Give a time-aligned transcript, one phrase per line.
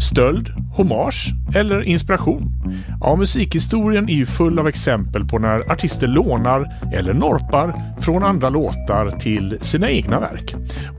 [0.00, 2.52] Stöld, hommage eller inspiration?
[3.00, 8.48] Ja, musikhistorien är ju full av exempel på när artister lånar eller norpar från andra
[8.48, 10.54] låtar till sina egna verk.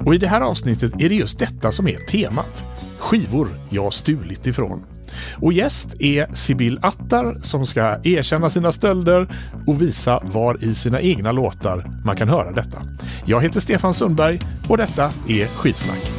[0.06, 2.66] Och i det här avsnittet är det just detta som är temat.
[3.00, 4.86] Skivor jag stulit ifrån.
[5.36, 9.28] Och gäst är Sibyl Attar som ska erkänna sina stölder
[9.68, 12.82] och visa var i sina egna låtar man kan höra detta.
[13.26, 16.19] Jag heter Stefan Sundberg och detta är Skivsnack.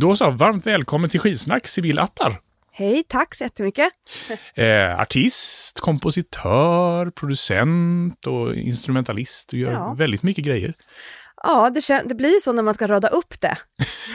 [0.00, 2.40] Då så, varmt välkommen till Skivsnack, Sibyl Attar.
[2.72, 3.88] Hej, tack så jättemycket.
[4.54, 9.48] Eh, artist, kompositör, producent och instrumentalist.
[9.48, 9.94] Du gör ja.
[9.98, 10.74] väldigt mycket grejer.
[11.42, 13.56] Ja, det, det blir så när man ska rada upp det.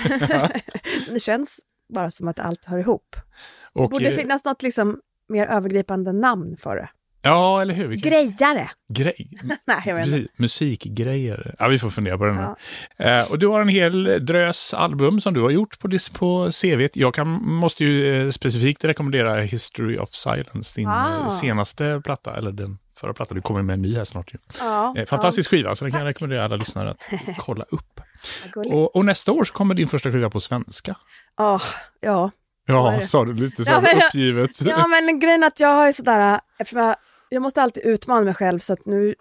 [1.14, 1.60] det känns
[1.94, 3.16] bara som att allt hör ihop.
[3.74, 6.90] Och, Borde eh, finnas något liksom mer övergripande namn för det.
[7.26, 7.96] Ja, eller hur?
[7.96, 8.70] Grejare.
[8.94, 9.30] Grej.
[9.66, 10.32] Nej, jag vet inte.
[10.38, 11.56] Musikgrejer.
[11.60, 12.36] Ja, vi får fundera på den.
[12.36, 12.56] Ja.
[12.98, 16.88] Eh, och du har en hel drös album som du har gjort på, på CV.
[16.94, 21.30] Jag kan, måste ju eh, specifikt rekommendera History of Silence, din ah.
[21.30, 23.36] senaste platta, eller den förra plattan.
[23.36, 24.34] Du kommer med en ny här snart.
[24.34, 24.38] Ju.
[24.60, 25.58] Ja, eh, Fantastisk ja.
[25.58, 27.04] skiva, så den kan jag rekommendera alla lyssnare att
[27.38, 28.02] kolla upp.
[28.56, 30.96] Och, och, nästa år så kommer din första skiva på svenska.
[31.38, 31.62] Oh,
[32.02, 32.32] ja,
[32.66, 34.62] Ja, sa du lite så ja, men, uppgivet.
[34.62, 36.96] Ja, men grejen är att jag har ju sådär, eftersom jag,
[37.34, 39.16] jag måste alltid utmana mig själv så att nu,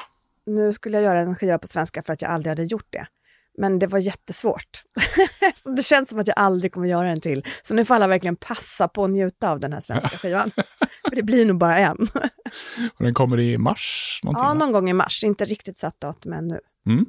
[0.46, 3.06] nu skulle jag göra en skiva på svenska för att jag aldrig hade gjort det.
[3.58, 4.82] Men det var jättesvårt.
[5.54, 7.44] så det känns som att jag aldrig kommer göra en till.
[7.62, 10.50] Så nu får alla verkligen passa på att njuta av den här svenska skivan.
[11.08, 12.08] för det blir nog bara en.
[12.98, 14.20] Och den kommer i mars?
[14.22, 15.24] Ja, någon gång i mars.
[15.24, 16.60] Inte riktigt satt datum ännu.
[16.86, 17.06] Mm.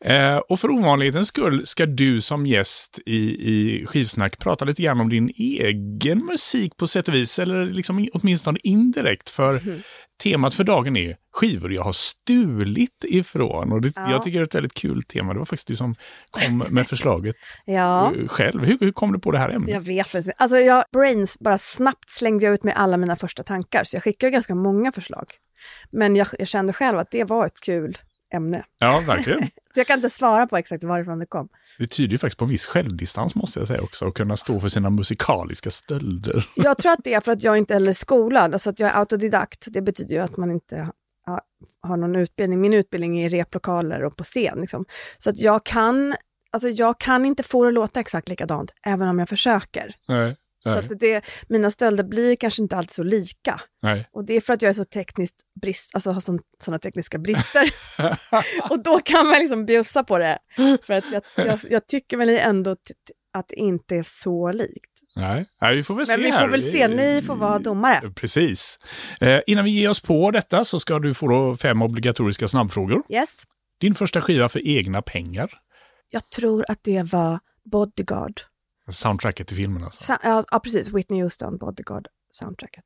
[0.00, 5.00] Eh, och för ovanlighetens skull ska du som gäst i, i Skivsnack prata lite grann
[5.00, 9.30] om din egen musik på sätt och vis, eller liksom åtminstone indirekt.
[9.30, 9.80] För mm.
[10.22, 13.72] temat för dagen är skivor jag har stulit ifrån.
[13.72, 14.10] Och det, ja.
[14.10, 15.32] Jag tycker det är ett väldigt kul tema.
[15.32, 15.94] Det var faktiskt du som
[16.30, 18.12] kom med förslaget ja.
[18.26, 18.64] själv.
[18.64, 19.70] Hur, hur kom du på det här ämnet?
[19.70, 20.32] Jag vet inte.
[20.36, 23.84] Alltså jag, brains, bara snabbt slängde jag ut med alla mina första tankar.
[23.84, 25.34] Så jag skickade ganska många förslag.
[25.90, 27.98] Men jag, jag kände själv att det var ett kul
[28.34, 28.64] ämne.
[28.78, 29.46] Ja, verkligen.
[29.74, 31.48] så jag kan inte svara på exakt varifrån det kom.
[31.78, 34.60] Det tyder ju faktiskt på en viss självdistans måste jag säga också, att kunna stå
[34.60, 36.48] för sina musikaliska stölder.
[36.54, 38.98] jag tror att det är för att jag inte är skolad, alltså att jag är
[38.98, 39.66] autodidakt.
[39.66, 40.90] Det betyder ju att man inte
[41.80, 42.60] har någon utbildning.
[42.60, 44.58] Min utbildning är i replokaler och på scen.
[44.60, 44.84] Liksom.
[45.18, 46.14] Så att jag kan,
[46.52, 49.94] alltså jag kan inte få det att låta exakt likadant, även om jag försöker.
[50.08, 50.36] Nej.
[50.64, 53.60] Så att det, mina stölder blir kanske inte alltid så lika.
[53.82, 54.08] Nej.
[54.12, 57.70] Och det är för att jag är så tekniskt brist, alltså har sådana tekniska brister.
[58.70, 60.38] och då kan man liksom bjussa på det.
[60.82, 62.74] För att jag, jag, jag tycker väl ändå
[63.34, 65.00] att det inte är så likt.
[65.16, 66.22] Nej, Nej vi får väl Men se.
[66.22, 68.10] Men vi får väl se, ni får vara domare.
[68.10, 68.78] Precis.
[69.20, 73.02] Eh, innan vi ger oss på detta så ska du få fem obligatoriska snabbfrågor.
[73.08, 73.42] Yes.
[73.80, 75.50] Din första skiva för egna pengar?
[76.10, 77.38] Jag tror att det var
[77.72, 78.32] Bodyguard.
[78.88, 80.04] Soundtracket till filmen alltså?
[80.04, 80.92] Sa ja, precis.
[80.92, 82.84] Whitney Houston, Bodyguard-soundtracket.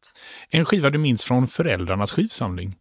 [0.48, 2.76] En skiva du minns från föräldrarnas skivsamling?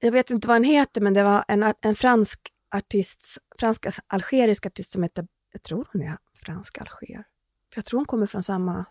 [0.00, 2.40] Jag vet inte vad den heter, men det var en, en fransk
[2.74, 7.24] artist, fransk-algerisk artist som heter, jag tror hon är fransk-alger.
[7.72, 8.84] För jag tror hon kommer från samma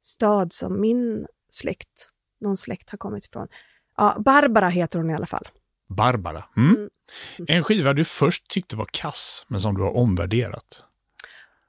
[0.00, 2.10] stad som min släkt,
[2.40, 3.48] någon släkt har kommit ifrån.
[3.96, 5.48] Ja, Barbara heter hon i alla fall.
[5.88, 6.44] Barbara.
[6.56, 6.74] Mm.
[6.74, 6.88] Mm.
[7.48, 10.84] En skiva du först tyckte var kass, men som du har omvärderat?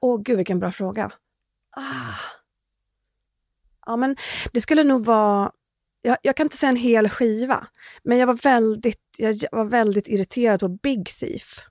[0.05, 1.11] Åh, gud vilken bra fråga.
[1.77, 2.13] Ah.
[3.85, 4.15] Ja, men
[4.51, 5.51] det skulle nog vara...
[6.01, 7.67] Jag, jag, kan inte säga en hel skiva,
[8.03, 11.65] men jag var väldigt, jag var väldigt irriterad på Big Thief.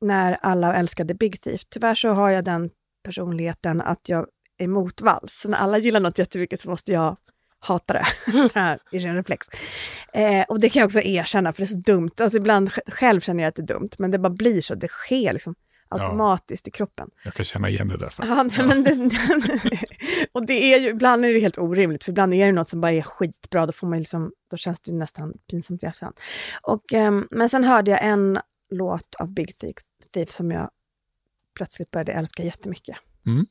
[0.00, 1.64] När alla älskade Big Thief.
[1.68, 2.70] Tyvärr så har jag den
[3.04, 4.26] personligheten att jag
[4.58, 5.44] är motvalls.
[5.48, 7.16] När alla gillar något jättemycket så måste jag
[7.58, 8.04] hata det.
[8.54, 9.46] här i ren reflex.
[10.12, 12.10] Eh, och det kan jag också erkänna, för det är så dumt.
[12.20, 14.74] Alltså ibland själv känner jag att det är dumt, men det bara blir så.
[14.74, 15.54] Det sker liksom
[15.88, 16.68] automatiskt ja.
[16.68, 17.10] i kroppen.
[17.24, 18.14] Jag kan känna igen det där.
[18.18, 19.10] Ja, men det,
[20.32, 22.80] och det är ju, ibland är det helt orimligt, för ibland är det något som
[22.80, 26.20] bara är skitbra, då, får man liksom, då känns det nästan pinsamt i efterhand.
[26.62, 28.38] Och, um, men sen hörde jag en
[28.70, 29.52] låt av Big
[30.12, 30.70] Thief som jag
[31.56, 32.96] plötsligt började älska jättemycket.
[33.26, 33.46] Mm.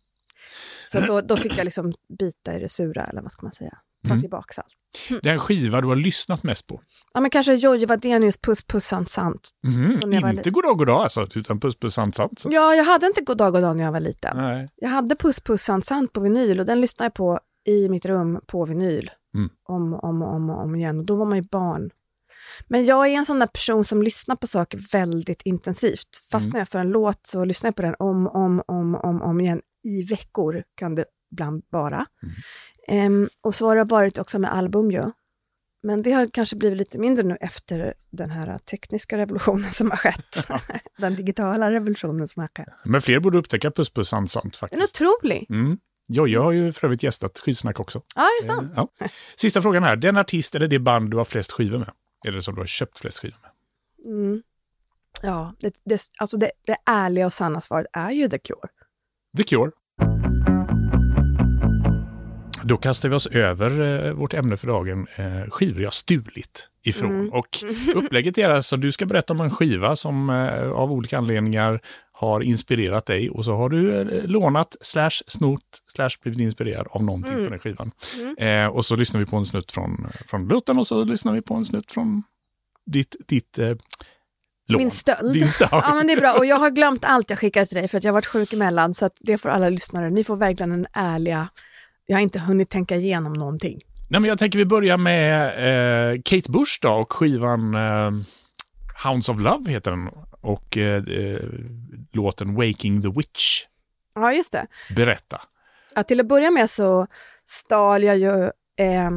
[0.85, 3.77] Så då, då fick jag liksom bita i det sura, eller vad ska man säga,
[4.05, 4.21] ta mm.
[4.21, 4.75] tillbaka allt.
[5.09, 5.19] Mm.
[5.23, 6.81] Den skiva du har lyssnat mest på?
[7.13, 9.49] Ja, men kanske Jojje Wadenius Puss Puss Sant Sant.
[9.67, 12.39] Mm, inte Goddag Goddag alltså, utan Puss Puss Sant Sant?
[12.39, 12.49] Så.
[12.51, 14.37] Ja, jag hade inte Goddag Goddag när jag var liten.
[14.37, 14.69] Nej.
[14.75, 18.05] Jag hade Puss Puss Sant Sant på vinyl och den lyssnade jag på i mitt
[18.05, 19.11] rum på vinyl.
[19.35, 19.49] Mm.
[19.63, 20.99] Om och om, om, om igen.
[20.99, 21.89] Och då var man ju barn.
[22.67, 26.07] Men jag är en sån där person som lyssnar på saker väldigt intensivt.
[26.31, 26.59] Fastnar mm.
[26.59, 29.61] jag för en låt så lyssnar jag på den om, om, om, om, om igen.
[29.83, 32.05] I veckor kan det ibland vara.
[32.87, 35.11] Um, och så har det varit också med album ju.
[35.83, 39.97] Men det har kanske blivit lite mindre nu efter den här tekniska revolutionen som har
[39.97, 40.47] skett.
[40.97, 42.73] den digitala revolutionen som har skett.
[42.85, 45.01] Men fler borde upptäcka Puss Puss Sant Sant Den faktiskt.
[45.01, 45.45] är otrolig.
[45.49, 45.77] Mm.
[46.07, 48.01] Ja, jag har ju för övrigt gästat Skivsnack också.
[48.15, 48.73] Ja, är det sant?
[48.75, 48.89] Ja.
[49.35, 49.95] Sista frågan här.
[49.95, 51.91] Den artist eller det band du har flest skivor med?
[52.23, 53.51] Det som du har köpt flest skivor med?
[54.13, 54.43] Mm.
[55.21, 58.67] Ja, det, det, alltså det, det ärliga och sanna svaret är ju The Cure.
[59.38, 59.71] The Cure.
[62.67, 67.12] Då kastar vi oss över eh, vårt ämne för dagen, eh, skivor jag stulit ifrån.
[67.12, 67.33] Mm.
[67.33, 67.47] Och
[67.95, 71.81] upplägget är alltså, du ska berätta om en skiva som eh, av olika anledningar
[72.12, 75.62] har inspirerat dig och så har du eh, lånat, slash snott,
[75.95, 77.45] slash blivit inspirerad av någonting Mm.
[77.45, 77.91] på den skivan.
[78.19, 78.65] Mm.
[78.65, 81.41] Eh, och så lyssnar vi på en snutt från, från låten och så lyssnar vi
[81.41, 82.23] på en snutt från
[82.85, 83.75] ditt, ditt eh,
[84.67, 84.77] lån.
[84.77, 85.51] Min stöld.
[85.51, 85.69] Stöld.
[85.71, 86.33] Ja, men det är bra.
[86.33, 88.53] Och jag har glömt allt jag skickade till dig för att jag har varit sjuk
[88.53, 88.94] emellan.
[88.94, 90.09] Så att det får alla lyssnare.
[90.09, 91.47] Ni får verkligen en ärliga...
[92.05, 93.81] Jag har inte hunnit tänka igenom någonting.
[94.09, 98.11] Nej, men jag tänker vi börjar med eh, Kate Bush då och skivan eh,
[99.03, 100.09] Hounds of Love heter den.
[100.41, 101.43] Och eh, eh,
[102.13, 103.65] låten Waking the Witch.
[104.15, 104.67] Ja, just det.
[104.95, 105.41] Berätta.
[105.95, 107.07] Ja, till att börja med så
[107.45, 108.43] stal jag ju...
[108.77, 109.11] Eh,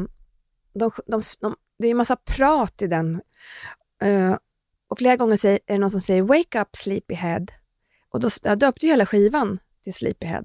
[0.75, 3.21] de, de, de, det är en massa prat i den.
[4.03, 4.37] Eh,
[4.91, 7.47] och flera gånger säger, är det någon som säger “Wake up sleepyhead”.
[8.11, 10.45] Och då jag döpte ju hela skivan till Sleepyhead.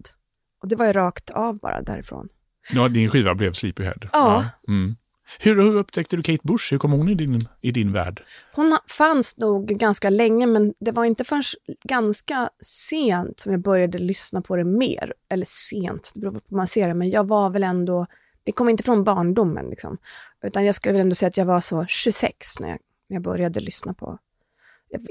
[0.63, 2.30] Och det var ju rakt av bara därifrån.
[2.74, 4.10] Ja, din skiva blev Sleepyhead.
[4.13, 4.45] Ja.
[4.68, 4.95] Mm.
[5.39, 6.71] Hur, hur upptäckte du Kate Bush?
[6.74, 8.24] Hur kom hon i din, i din värld?
[8.56, 11.44] Hon fanns nog ganska länge, men det var inte förrän
[11.83, 15.13] ganska sent som jag började lyssna på det mer.
[15.30, 18.06] Eller sent, det beror på hur man ser det, men jag var väl ändå,
[18.44, 19.98] det kom inte från barndomen liksom.
[20.44, 22.80] Utan jag skulle väl ändå säga att jag var så 26 när jag,
[23.10, 24.18] när jag började lyssna på,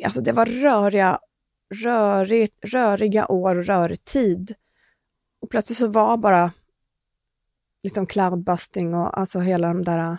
[0.05, 1.19] alltså det var röriga,
[1.85, 4.55] rörig, röriga år och rörig tid.
[5.43, 6.53] Och plötsligt så var bara
[7.83, 10.19] liksom cloudbusting och alltså hela de där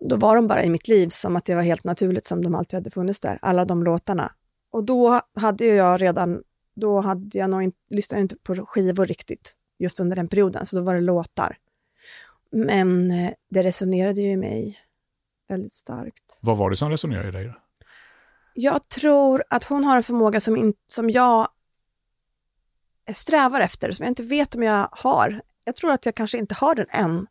[0.00, 2.54] då var de bara i mitt liv som att det var helt naturligt som de
[2.54, 4.32] alltid hade funnits där, alla de låtarna.
[4.70, 6.42] Och då hade jag redan,
[6.74, 10.76] då hade jag nog inte, lyssnade inte på skivor riktigt just under den perioden, så
[10.76, 11.56] då var det låtar.
[12.52, 14.78] Men eh, det resonerade ju i mig
[15.48, 16.38] väldigt starkt.
[16.40, 17.44] Vad var det som resonerade i dig?
[17.44, 17.54] Då?
[18.54, 21.48] Jag tror att hon har en förmåga som, in, som jag
[23.14, 25.40] strävar efter, som jag inte vet om jag har.
[25.64, 27.26] Jag tror att jag kanske inte har den än.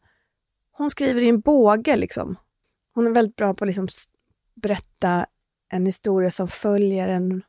[0.71, 2.35] Hon skriver i en båge liksom.
[2.93, 3.87] Hon är väldigt bra på att liksom
[4.55, 5.25] berätta
[5.71, 7.43] en historia som följer en...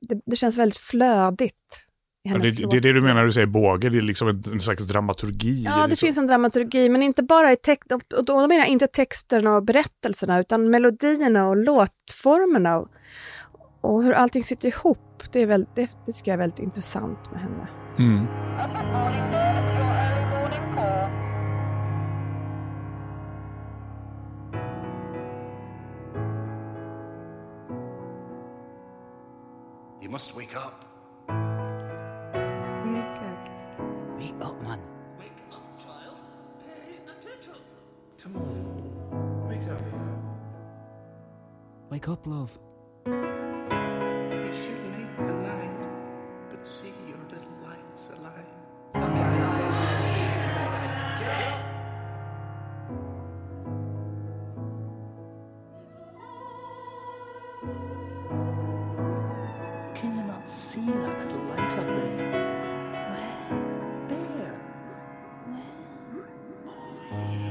[0.00, 1.86] Det, det känns väldigt flödigt.
[2.24, 4.28] I Ja, det, det är det du menar när du säger båge, det är liksom
[4.28, 5.62] en, en slags dramaturgi.
[5.62, 6.06] Ja, det så?
[6.06, 9.64] finns en dramaturgi, men inte bara i text, och då menar jag inte texterna och
[9.64, 12.88] berättelserna, utan melodierna och låtformerna
[13.80, 14.98] och, hur allting sitter ihop.
[15.32, 17.68] Det, är väl, det, det tycker jag är väldigt intressant med henne.
[17.98, 18.26] Mm.
[30.02, 30.84] You must wake up.
[34.18, 34.80] Wake up, man.
[35.18, 36.16] Wake up, child.
[36.64, 37.60] Pay attention.
[38.22, 39.48] Come on.
[39.48, 39.82] Wake up.
[41.90, 42.58] Wake up, love.
[67.16, 67.45] Mm-hmm.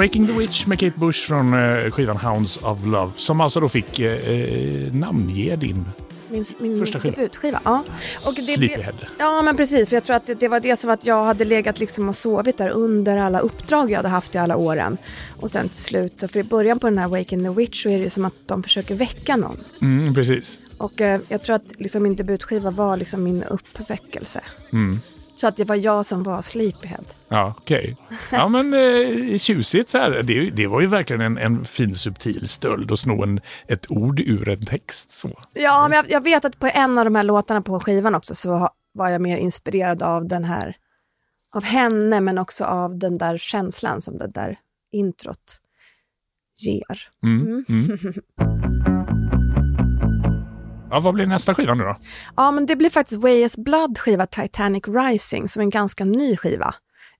[0.00, 3.12] Waking the Witch med Kate Bush från eh, skivan Hounds of Love.
[3.16, 5.84] Som alltså då fick eh, eh, namnge din
[6.28, 7.14] Min, min Första skiva.
[7.16, 7.60] debutskiva.
[7.64, 7.78] Ja.
[8.28, 8.94] Och det Sleepyhead.
[9.18, 9.88] Ja, men precis.
[9.88, 12.16] För jag tror att det, det var det som att jag hade legat liksom och
[12.16, 14.96] sovit där under alla uppdrag jag hade haft i alla åren.
[15.36, 17.88] Och sen till slut, så för i början på den här Waking the Witch så
[17.88, 19.60] är det som att de försöker väcka någon.
[19.82, 20.58] Mm, precis.
[20.78, 24.40] Och eh, jag tror att liksom min debutskiva var liksom min uppväckelse.
[24.72, 25.00] Mm.
[25.34, 27.04] Så att det var jag som var Sleepyhead.
[27.28, 27.96] Ja, okej.
[28.32, 30.22] Ja, men eh, tjusigt så här.
[30.22, 34.20] Det, det var ju verkligen en, en fin subtil stöld att sno en, ett ord
[34.20, 35.10] ur en text.
[35.10, 35.38] Så.
[35.52, 38.34] Ja, men jag, jag vet att på en av de här låtarna på skivan också
[38.34, 40.76] så var jag mer inspirerad av den här,
[41.54, 44.58] av henne men också av den där känslan som det där
[44.92, 45.60] introt
[46.66, 47.08] ger.
[47.22, 47.64] Mm.
[47.68, 47.98] Mm.
[50.90, 51.96] Ja, vad blir nästa skiva nu då?
[52.36, 56.36] Ja, men det blir faktiskt Way Blood skiva Titanic Rising som är en ganska ny
[56.36, 56.74] skiva.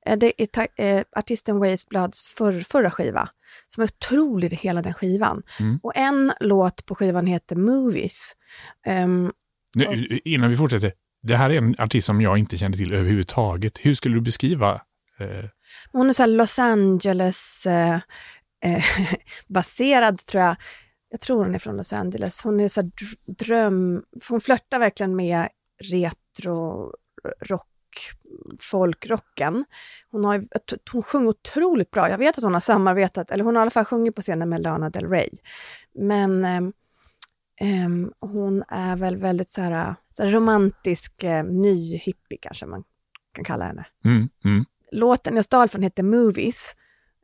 [0.07, 3.29] Eh, Det är eh, artisten Way Bloods för, förra skiva
[3.67, 5.43] som är otrolig hela den skivan.
[5.61, 5.81] Mm.
[5.83, 8.33] Och en låt på skivan heter Movies.
[8.87, 9.33] Ehm,
[9.75, 10.93] Nu, innan vi fortsätter.
[11.23, 13.79] Det här är en artist som jag inte kände till överhuvudtaget.
[13.79, 14.73] Hur skulle du beskriva?
[15.21, 15.45] Eh,
[15.93, 17.95] hon är så Los Angeles eh,
[18.65, 18.85] eh,
[19.49, 20.57] baserad tror jag.
[21.11, 22.43] Jag tror hon är från Los Angeles.
[22.45, 24.05] Hon är så här dr- dröm...
[24.29, 25.49] Hon flörtar verkligen med
[25.83, 26.93] retro
[27.40, 27.67] rock,
[28.61, 29.64] folkrocken.
[30.11, 30.45] Hon, har,
[30.93, 32.11] hon sjunger otroligt bra.
[32.11, 34.49] Jag vet att hon har samarbetat, eller hon har i alla fall sjungit på scenen
[34.49, 35.31] med Lana Del Rey.
[35.95, 36.45] Men
[37.61, 42.85] ehm, hon är väl väldigt så här, så här romantisk, eh, ny hippie kanske man
[43.33, 44.64] kan kalla henne mm, mm.
[44.93, 46.76] låten jag stal från heter Movies.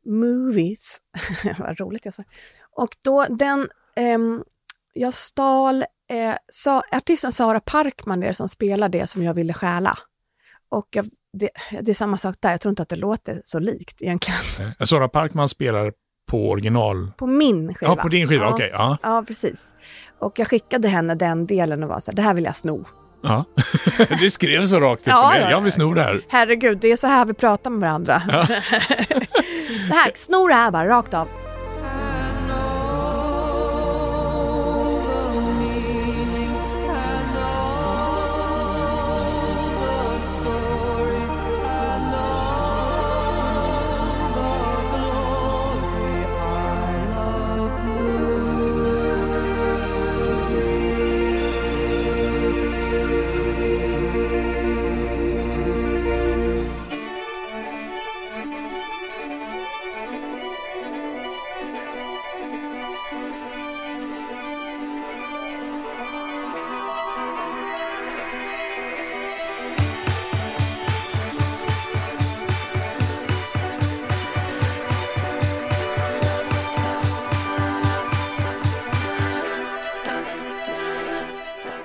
[0.05, 1.03] Movies,
[1.59, 2.23] vad roligt jag sa.
[2.77, 4.43] Och då den, ehm,
[4.95, 9.53] jag stal, eh, sa, artisten Sara Parkman det är som spelar det som jag ville
[9.53, 9.99] stjäla.
[10.71, 11.07] Och jag,
[11.39, 14.41] det, det är samma sak där, jag tror inte att det låter så likt egentligen.
[14.81, 15.93] Eh, Sara Parkman spelar
[16.31, 17.11] på original...
[17.17, 17.93] På min skiva.
[17.93, 18.45] Ja, på din skiva.
[18.45, 18.53] Ja.
[18.53, 18.71] Okej.
[18.73, 18.97] ja.
[19.03, 19.75] Ja, precis.
[20.21, 22.85] Och jag skickade henne den delen och var så här, det här vill jag sno.
[23.23, 23.45] ja.
[24.21, 25.41] du skrev så rakt ut Ja, mig.
[25.43, 25.75] ja, Jag vill ja.
[25.75, 26.21] sno det här.
[26.29, 28.23] Herregud, det är så här vi pratar med varandra.
[29.89, 31.29] det här, sno det här bara, rakt av.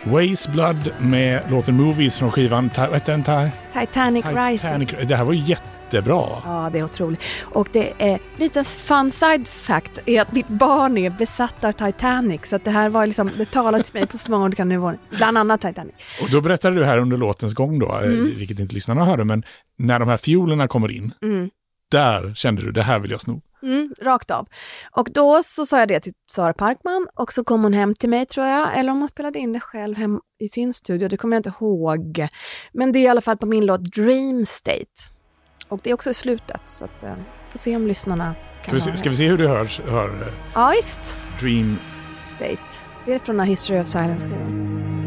[0.06, 3.24] Ways Blood med låten Movies från skivan Ta- den?
[3.24, 4.90] Ta- Titanic, Rising.
[5.08, 6.26] Det här var jättebra.
[6.46, 7.24] Ja, det är otroligt.
[7.44, 12.46] Och det är lite fun side fact är att mitt barn är besatt av Titanic.
[12.46, 14.98] Så att det här var liksom, det talade till mig på så många olika nivåer.
[15.18, 15.94] Bland annat Titanic.
[16.24, 18.36] Och då berättade du här under låtens gång då, eh, Mm.
[18.38, 19.44] vilket inte lyssnarna hörde, men
[19.78, 21.50] när de här fiolerna kommer in, Mm.
[21.92, 23.42] där kände du det här vill jag sno.
[23.64, 24.48] Mm, rakt av.
[24.92, 28.10] Och då så sa jag det till Sara Parkman och så kom hon hem till
[28.10, 31.18] mig tror jag, eller om hon spelade in det själv hem i sin studio, det
[31.18, 32.28] kommer jag inte ihåg.
[32.74, 34.86] Men det är i alla fall på min låt Dream State.
[35.68, 37.14] Och det är också i slutet, så att, eh,
[37.50, 40.22] får se om lyssnarna Ska kan vi, se, ska vi se hur du hör, hör
[40.22, 41.20] eh, Ja, visst.
[41.40, 41.78] Dream?
[42.36, 42.62] State.
[43.06, 45.01] Det är från A History of Silence-skivan.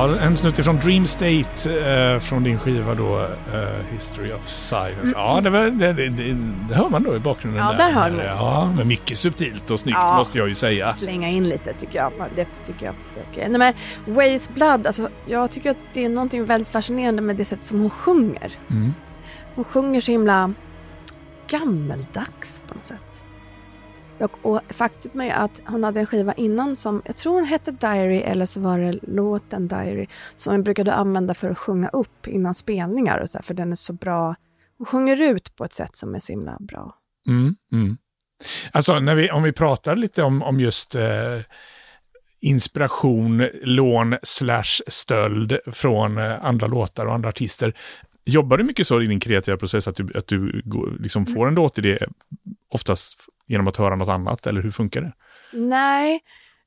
[0.00, 5.12] Ja, en snutt från Dream State eh, från din skiva då, eh, History of Silence.
[5.14, 7.64] Ja, det, var, det, det, det, hör man då i bakgrunden.
[7.64, 8.24] Ja, där hör man.
[8.24, 10.16] Ja, men mycket subtilt och snyggt Ja.
[10.16, 10.92] måste jag ju säga.
[10.92, 12.12] Slänga in lite tycker jag.
[12.36, 12.94] Det tycker jag
[13.30, 13.48] okej.
[13.48, 17.44] Nej, men Ways Blood, alltså, jag tycker att det är någonting väldigt fascinerande med det
[17.44, 18.52] sätt som hon sjunger.
[18.70, 18.94] Mm.
[19.54, 20.54] Hon sjunger så himla
[21.48, 23.09] gammeldags på något sätt.
[24.20, 27.70] Och, och faktum är att hon hade en skiva innan som, jag tror hon hette
[27.70, 32.26] Diary eller så var det låten Diary, som jag brukade använda för att sjunga upp
[32.26, 34.34] innan spelningar och så här, för den är så bra.
[34.78, 36.94] Hon sjunger ut på ett sätt som är så himla bra.
[37.28, 37.96] Mm, mm.
[38.72, 41.40] Alltså, när vi, om vi pratar lite om, om just eh,
[42.40, 47.74] inspiration, lån slash stöld från eh, andra låtar och andra artister.
[48.24, 50.62] Jobbar du mycket så i din kreativa process att du, att du
[51.00, 51.98] liksom får en låtidé
[52.68, 53.16] oftast
[53.50, 55.12] genom att höra något annat, eller hur funkar det?
[55.52, 56.20] Nej,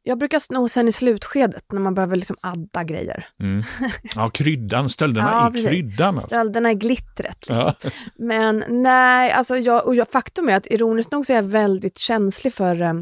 [0.03, 3.27] jag brukar sno sen i slutskedet när man behöver liksom adda grejer.
[3.39, 3.63] Mm.
[4.15, 6.15] Ja, kryddan, stölderna Ja, i kryddan.
[6.15, 6.27] Alltså.
[6.27, 7.45] Stölderna är glittret.
[7.47, 7.75] Ja.
[8.15, 11.97] Men nej, alltså jag, och jag, faktum är att ironiskt nog så är jag väldigt
[11.97, 12.93] känslig för eh,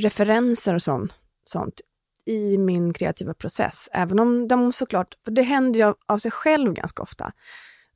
[0.00, 1.80] referenser och sånt, sånt
[2.26, 3.88] i min kreativa process.
[3.92, 7.32] Även om de såklart, för det händer ju av, av sig själv ganska ofta.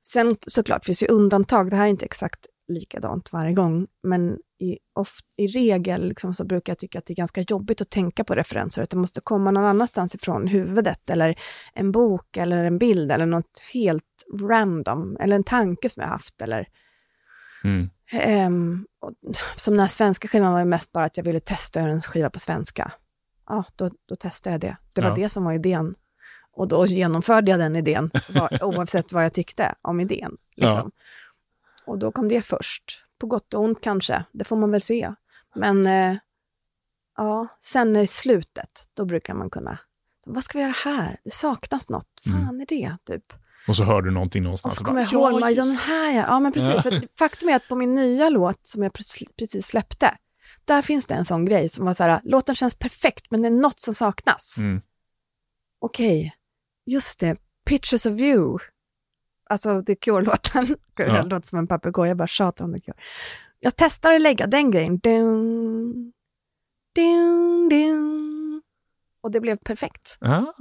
[0.01, 4.79] Sen såklart finns ju undantag, det här är inte exakt likadant varje gång, men i,
[4.95, 8.25] of, i regel liksom så brukar jag tycka att det är ganska jobbigt att tänka
[8.25, 11.35] på referenser, att det måste komma någon annanstans ifrån huvudet, eller
[11.75, 14.05] en bok, eller en bild, eller något helt
[14.41, 16.69] random, eller en tanke som jag haft, eller
[17.65, 17.91] Mm.
[18.13, 19.13] Ehm, och,
[19.57, 22.01] som den här svenska skivan var ju mest bara att jag ville testa göra en
[22.01, 22.93] skiva på svenska.
[23.49, 24.77] Ja, då, då testade jag det.
[24.93, 25.15] Det var Ja.
[25.15, 25.95] det som var idén.
[26.53, 30.37] Och då genomförde jag den idén, var, oavsett vad jag tyckte om idén.
[30.57, 30.91] Liksom.
[31.87, 33.05] Och då kom det först.
[33.19, 35.15] På gott och ont kanske, det får man väl se.
[35.55, 36.17] Men eh,
[37.17, 39.79] ja, sen i slutet, då brukar man kunna,
[40.27, 41.17] vad ska vi göra här?
[41.25, 42.61] Det saknas något, fan Mm.
[42.61, 42.97] är det?
[43.07, 43.25] Typ.
[43.69, 44.75] Och så hör du någonting Och någonstans.
[44.77, 46.25] så och kommer bara, jag ihåg, ja, den här ja.
[46.29, 46.75] ja men precis.
[46.75, 46.83] Ja.
[46.83, 48.93] För faktum är att på min nya låt som jag
[49.39, 50.17] precis, släppte,
[50.65, 53.49] där finns det en sån grej som var så här, låten känns perfekt men det
[53.49, 54.57] är något som saknas.
[54.59, 54.81] Mm.
[55.81, 56.35] Okej,
[56.87, 58.59] just det, Pictures of you.
[59.53, 60.77] Alltså The Cure-låten.
[60.97, 61.23] Ja.
[61.23, 62.97] Låter som en papegoja, jag bara tjatar om The Cure.
[63.61, 64.99] Jag testar att lägga den grejen.
[64.99, 66.13] Dun,
[66.95, 68.63] dun, dun.
[69.23, 70.17] Och det blev perfekt.
[70.21, 70.55] Ja.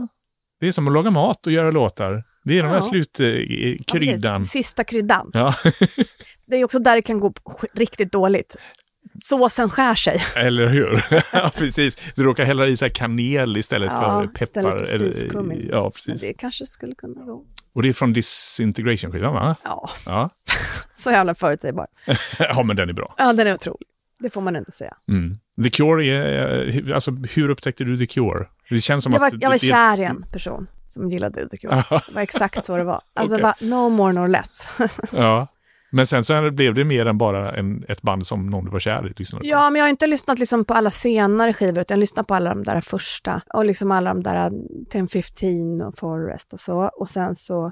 [0.59, 2.23] Det är som att laga mat och göra låtar.
[2.43, 2.81] Det är de här Ja.
[2.81, 4.21] slutkryddan.
[4.23, 4.51] Ja, precis.
[4.51, 5.31] Sista kryddan.
[5.33, 5.55] Ja,
[6.45, 7.33] Det är också där det kan gå
[7.73, 8.55] riktigt dåligt.
[9.19, 10.21] Såsen skär sig.
[10.45, 11.03] eller hur?
[11.33, 11.97] ja, precis.
[12.15, 14.43] Du råkar hälla i så här kanel istället Ja, för peppar.
[14.43, 15.67] istället för eller-.
[15.71, 16.21] Ja, Men precis.
[16.21, 17.45] det kanske skulle kunna gå.
[17.73, 19.55] Och det är från Disintegration-skivan, va?
[19.63, 20.29] Ja, Ja.
[20.91, 21.87] så jävla förutsägbar.
[22.39, 23.15] ja, men den är bra.
[23.17, 23.87] Ja, den är otrolig.
[24.19, 24.93] Det får man inte säga.
[25.09, 25.37] Mm.
[25.63, 26.87] The Cure är...
[26.89, 28.47] eh, Alltså, hur upptäckte du The Cure?
[28.69, 29.41] Det känns som Jag var, att...
[29.41, 31.75] jag var kär i en person som gillade The Cure.
[31.89, 33.01] Det var exakt så det var.
[33.13, 33.53] Alltså Okej.
[33.59, 34.69] det var no more nor less.
[35.11, 35.47] Ja.
[35.93, 38.79] Men sen så blev det mer än bara en, ett band som någon du var
[38.79, 39.13] kär i.
[39.17, 42.23] lyssnade ja, men jag har inte lyssnat liksom på alla senare skivor, utan jag lyssnar
[42.23, 43.41] på alla de där första.
[43.53, 46.91] Och liksom alla de där 10-15 och Forest och så.
[46.95, 47.71] Och sen så,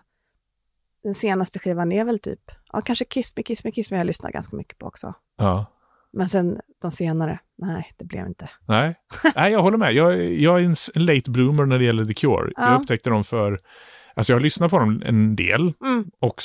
[1.03, 2.39] den senaste skivan är väl typ,
[2.73, 5.13] ja kanske Kiss Me, Kiss Me, Kiss Me jag lyssnar ganska mycket på också.
[5.37, 5.65] Ja.
[6.13, 8.49] Men sen de senare, nej det blev inte.
[8.67, 8.95] Nej.
[9.35, 9.93] Nej, jag håller med.
[9.93, 12.51] Jag, jag är en late bloomer när det gäller The Cure.
[12.55, 12.71] Ja.
[12.71, 13.59] Jag upptäckte dem för...
[14.19, 15.73] Alltså jag har lyssnat på dem en del.
[15.83, 16.05] Mm.
[16.21, 16.41] Och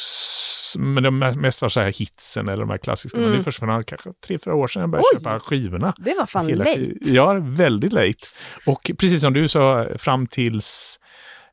[0.78, 3.18] men det har mest var så här hitsen eller de här klassiska.
[3.18, 3.38] Men Mm.
[3.38, 5.24] det är först för kanske tre, fyra år sedan jag började Oj!
[5.24, 5.94] köpa skivorna.
[5.98, 6.80] Det var fan Hela- late.
[7.00, 8.26] Ja, väldigt late.
[8.66, 11.00] Och precis som du sa, fram tills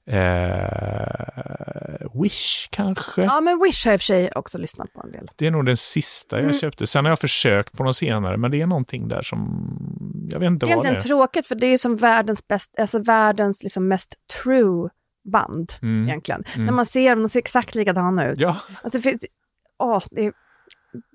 [0.10, 3.24] eh, Wish kanske.
[3.24, 5.30] Ja, men Wish har jag i och för sig också lyssnat på en del.
[5.36, 6.58] Det är nog den sista jag Mm.
[6.60, 6.88] köpte.
[6.88, 10.28] Sen har jag försökt på de senare, men det är någonting där som...
[10.32, 11.22] Jag vet inte Det är vad det egentligen är.
[11.22, 14.90] tråkigt för det är som världens, bäst, alltså världens liksom mest true
[15.32, 16.08] band Mm.
[16.10, 16.44] egentligen.
[16.54, 16.66] Mm.
[16.66, 18.40] När man ser dem, de ser exakt likadana ut.
[18.40, 19.26] Ja, Alltså, finns,
[19.80, 20.32] åh, är,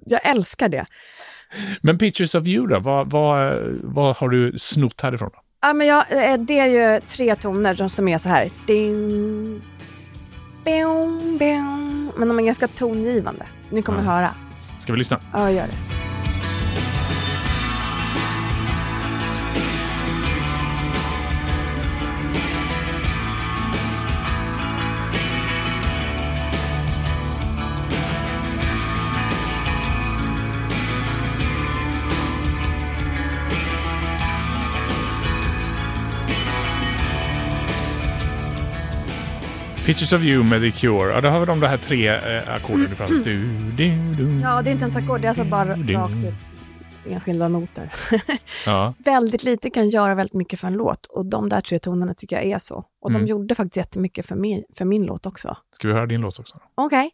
[0.07, 0.87] jag älskar det.
[1.83, 2.79] men Pictures of You då?
[2.81, 5.31] Vad, vad, vad har du snott härifrån?
[5.35, 5.40] Då?
[5.61, 8.51] Ja, men jag, eh, det är ju tre toner som är så här.
[8.66, 9.62] Ding,
[10.64, 12.12] bing, bing.
[12.16, 13.47] Men de är ganska tongivande.
[13.71, 14.05] Ni kommer Ja.
[14.11, 14.35] höra.
[14.79, 15.21] Ska vi lyssna?
[15.33, 15.95] Ja, gör det.
[39.87, 41.12] Pictures of You med The Cure.
[41.14, 43.22] Ja, då har vi de här tre eh, ackorden du pratade om.
[43.22, 43.46] Du,
[43.77, 44.40] du, du.
[44.40, 45.94] Ja, det är inte ens ackord, det är alltså bara Du, du.
[45.94, 46.35] rakt ut.
[47.09, 47.92] enskilda noter.
[48.66, 48.94] Ja.
[49.05, 52.37] väldigt lite kan göra väldigt mycket för en låt och de där tre tonerna tycker
[52.37, 52.85] jag är så.
[53.03, 53.22] Och Mm.
[53.22, 55.57] de gjorde faktiskt jättemycket för, mig, för min låt också.
[55.72, 56.55] Ska vi höra din låt också?
[56.75, 57.11] Okej.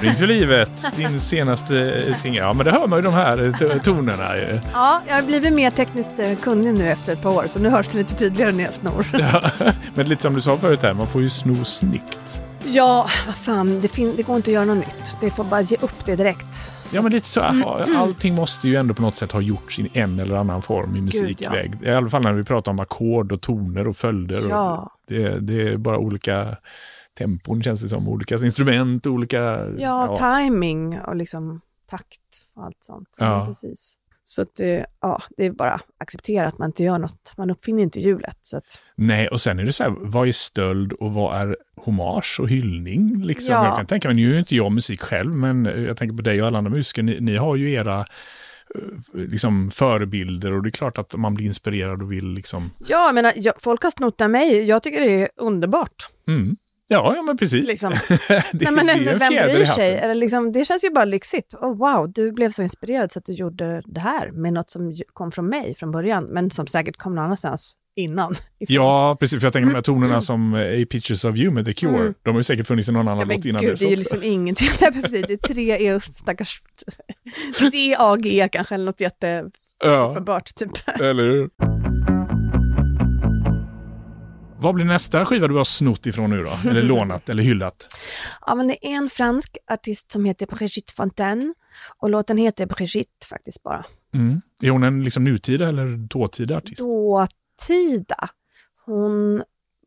[0.00, 2.42] Spring för livet, din senaste singel.
[2.44, 4.36] Ja, men det hör man ju de här to- tonerna.
[4.36, 4.60] ju.
[4.72, 7.68] Ja, jag har blivit mer tekniskt eh, kunnig nu efter ett par år, så nu
[7.68, 9.06] hörs det lite tydligare när jag snor.
[9.12, 9.42] Ja,
[9.94, 12.42] men lite som du sa förut här, man får ju sno snyggt.
[12.64, 15.16] Ja, vad fan, det, fin- det går inte att göra något nytt.
[15.20, 16.46] Det får bara ge upp det direkt.
[16.92, 17.40] Ja, men lite så.
[17.40, 20.62] Mm, aha, Allting måste ju ändå på något sätt ha gjorts i en eller annan
[20.62, 21.78] form i musikväg.
[21.82, 24.44] I alla fall när vi pratar om ackord och toner och följder.
[24.44, 24.90] Och Ja.
[25.08, 26.56] det, det är bara olika
[27.24, 28.08] tempon känns det som.
[28.08, 29.66] Olika instrument, olika...
[29.78, 32.20] Ja, timing och liksom takt
[32.56, 33.08] och allt sånt.
[33.18, 33.26] Ja.
[33.26, 33.46] Ja.
[33.46, 33.96] precis.
[34.30, 37.32] Så att det, ja, det är bara att acceptera att man inte gör något.
[37.36, 38.36] Man uppfinner inte hjulet.
[38.42, 41.56] Så att, Nej, och sen är det så här, vad är stöld och vad är
[41.76, 43.22] hommage och hyllning?
[43.22, 43.54] Liksom?
[43.54, 43.64] Ja.
[43.64, 46.22] Jag kan tänka mig, nu är ju inte jag musik själv, men jag tänker på
[46.22, 48.80] dig och alla andra musiker, ni, ni har ju era eh,
[49.12, 52.70] liksom, förebilder och det är klart att man blir inspirerad och vill liksom...
[52.78, 54.64] ja, jag menar, jag, folk har snott mig.
[54.64, 56.08] Jag tycker det är underbart.
[56.26, 56.56] Mm.
[56.92, 57.68] Ja, ja, men precis.
[57.68, 57.92] Liksom.
[58.08, 59.94] det, Nej, men det är en vem bryr sig?
[59.94, 61.54] Eller liksom, det känns ju bara lyxigt.
[61.54, 64.96] Oh, wow, du blev så inspirerad så att du gjorde det här med något som
[65.12, 68.34] kom från mig från början, men som säkert kom någon annanstans innan.
[68.58, 69.40] Ja, precis.
[69.40, 72.00] För jag tänker de här tonerna som eh, A Pictures of You med The Cure,
[72.00, 72.14] Mm.
[72.22, 73.90] de har ju säkert funnits i någon annan Ja, låt innan gud, dess det är
[73.90, 74.68] ju liksom ingenting.
[75.02, 76.62] Precis, Det är tre E, stackars...
[77.72, 80.50] D, A, G kanske, eller något jätteuppenbart.
[80.60, 81.00] Ja, Typ.
[81.00, 81.50] eller hur?
[84.62, 86.70] Vad blir nästa skiva du har snott ifrån nu då?
[86.70, 87.86] Eller lånat eller hyllat?
[88.46, 91.54] Ja, men det är en fransk artist som heter Brigitte Fontaine.
[91.98, 93.84] Och låten heter Brigitte faktiskt bara.
[94.14, 94.40] Mm.
[94.62, 96.80] Är hon en liksom nutida eller dåtida artist?
[96.80, 98.28] Dåtida.
[98.86, 99.42] Hon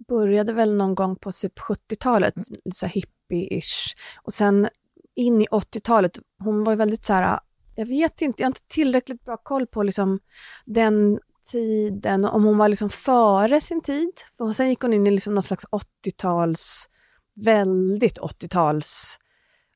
[0.08, 3.96] började väl någon gång på typ 70-talet, lite så hippie-ish.
[4.22, 4.68] Och sen
[5.16, 7.40] in i 80-talet, hon var ju väldigt så här,
[7.76, 10.20] jag vet inte, jag har inte tillräckligt bra koll på liksom
[10.66, 11.20] den
[11.52, 14.12] tiden, om hon var liksom före sin tid.
[14.38, 16.90] För sen gick hon in i liksom någon slags 80-tals,
[17.36, 19.20] väldigt 80-tals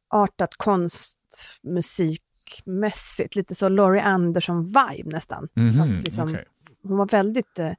[0.09, 5.47] artat konstmusikmässigt, lite så Laurie Anderson-vibe nästan.
[5.53, 6.45] Mhm, Fast liksom, okej.
[6.83, 7.59] hon var väldigt...
[7.59, 7.71] Eh,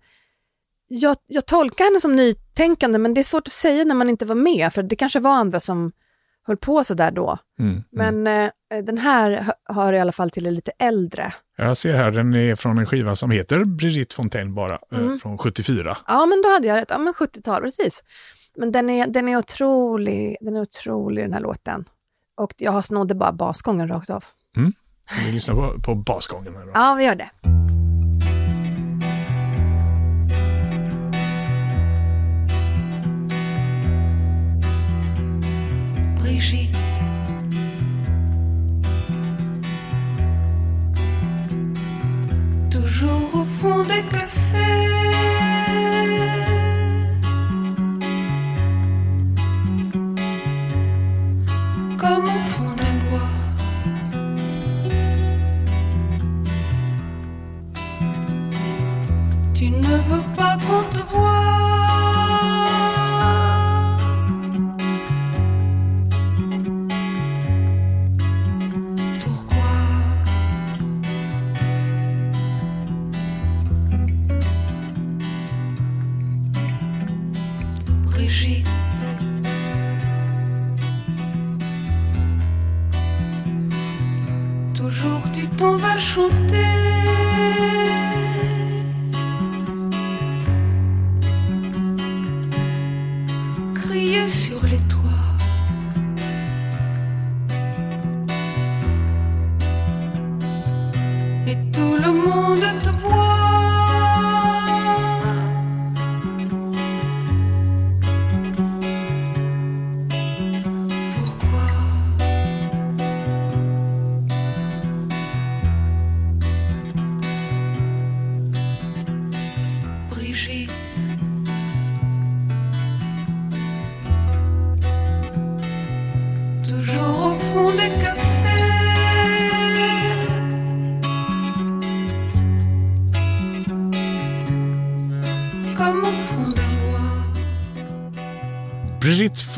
[0.91, 4.27] jag, jag tolkar henne som nytänkande, men det är svårt att säga när man inte
[4.27, 5.93] var med, för det kanske var andra som
[6.49, 7.39] höll på så där då.
[7.61, 7.85] Mm, mm.
[8.23, 8.27] Men
[8.75, 11.33] eh, den här hö- hör i alla fall till det lite äldre.
[11.57, 15.19] Jag ser här, den är från en skiva som heter Brigitte Fontaine bara, eh, Mm.
[15.19, 15.97] från 74.
[16.07, 16.91] Ja, men då hade jag rätt.
[16.91, 18.03] Ja, men 70-tal, precis.
[18.57, 21.85] Men den är, den är otrolig, den är otrolig den här låten.
[22.41, 24.25] Och jag har snodde bara basgången rakt av.
[25.27, 26.55] Vi lyssnar på, på basgången.
[26.57, 26.71] Här då.
[26.75, 27.31] Ja, vi gör det.
[42.71, 44.28] Toujours au fond des cafés.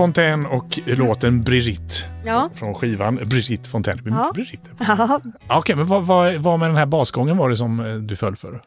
[0.00, 1.94] Fontaine och låten Brigitte.
[2.24, 2.50] Ja.
[2.54, 4.00] från skivan Brigitte Fontaine.
[4.04, 4.30] Ja.
[4.34, 4.70] Brigitte.
[4.78, 7.94] Ja, Ja, Okej, men vad, vad, vad med den här basgången var det som eh,
[7.94, 8.62] du föll för?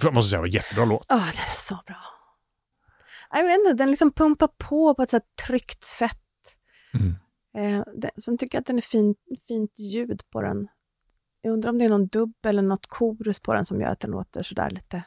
[0.00, 1.06] För jag måste säga, det var en jättebra låt.
[1.08, 1.96] Åh, den är så bra.
[3.30, 6.18] Jag vet inte, den liksom pumpar på på ett så här tryggt sätt.
[6.94, 7.14] Mm.
[7.56, 9.14] Eh, det, sen tycker jag att den är fin,
[9.48, 10.68] fint ljud på den.
[11.42, 14.00] Jag undrar om det är någon dubb eller något korus på den som gör att
[14.00, 15.02] den låter sådär lite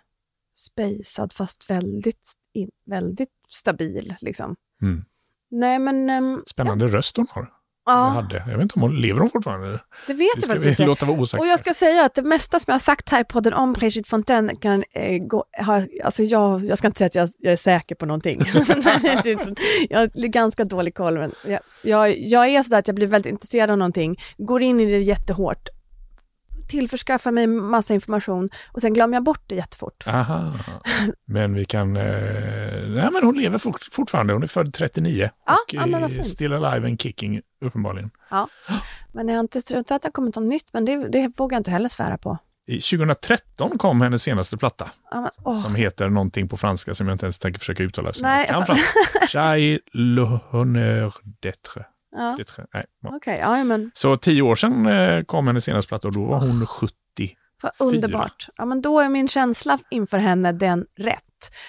[0.54, 4.16] spejsad fast väldigt, in, väldigt stabil.
[4.22, 4.56] Liksom.
[4.82, 5.06] Mm.
[5.56, 7.48] Nej men, ehm, Spännande röst hon har.
[7.86, 8.36] ja, Jag, hade.
[8.36, 9.80] jag vet inte om hon lever hon fortfarande.
[10.08, 10.86] det vet jag faktiskt inte.
[10.86, 11.42] låta vara osagt.
[11.42, 13.74] Och jag ska säga att det mesta som jag har sagt här i podden om
[13.74, 17.54] Brigitte Fontaine kan eh, gå, ha, alltså jag, jag ska inte säga att jag, jag
[17.54, 18.42] är säker på någonting.
[19.90, 23.32] jag har ganska dålig koll, men jag, jag, jag är sådär att jag blir väldigt
[23.32, 25.70] intresserad av någonting, går in i det jättehårt,
[26.74, 30.04] tillförskaffar mig massa information och sen glömmer jag bort det jättefort.
[30.08, 30.54] Aha.
[31.26, 31.98] Men vi kan...
[31.98, 32.04] Eh,
[32.88, 34.34] nej, men hon lever fort, fortfarande.
[34.34, 35.30] Hon är född 39.
[35.46, 38.10] Ja, och ja, men eh, still alive and kicking, uppenbarligen.
[39.14, 41.56] Men jag har inte inte att det har kommit något nytt, men det, det vågar
[41.56, 42.38] jag inte heller svära på.
[42.68, 45.64] I 2013 kom hennes senaste platta Ja, men, åh.
[45.64, 48.12] som heter någonting på franska som jag inte ens tänker försöka uttala.
[48.22, 48.86] Nej, jag kan franska.
[49.28, 51.84] Chai le honneur d'être.
[52.16, 52.66] Ja, d'être.
[52.74, 53.10] Nej, ja.
[53.16, 56.40] Okej, ja, men Så tio år sedan eh, kom hennes senaste platta och då var
[56.40, 56.94] hon 70.
[57.62, 58.48] Vad underbart.
[58.58, 61.24] Ja, men då är min känsla inför henne den rätt.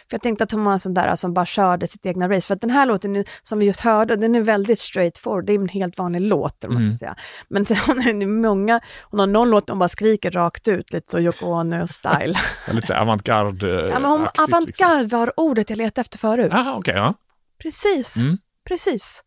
[0.08, 2.46] För jag tänkte att hon var en sån där som bara körde sitt egna race.
[2.46, 5.46] För att den här låten nu, som vi just hörde, den är väldigt straight forward.
[5.46, 6.92] Det är en helt vanlig låt, man Mm.
[6.92, 7.16] ska säga.
[7.48, 10.68] Men sen hon är det många, hon har någon låt där hon bara skriker rakt
[10.68, 12.34] ut, lite så Yoko Ono-style.
[12.72, 14.54] Lite så avantgarde ja, men hon, aktigt, liksom.
[14.54, 16.52] avantgarde var ordet jag letade efter förut.
[16.52, 17.14] Aha, okej, ja.
[17.62, 18.38] Precis, Mm.
[18.68, 19.20] precis.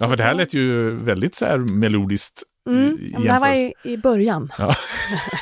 [0.00, 0.06] Ja.
[0.08, 2.42] För det här lät ju väldigt så här melodiskt.
[2.68, 3.88] Mm, men det här var jämförelse.
[3.88, 4.48] i, i början.
[4.58, 4.74] Ja.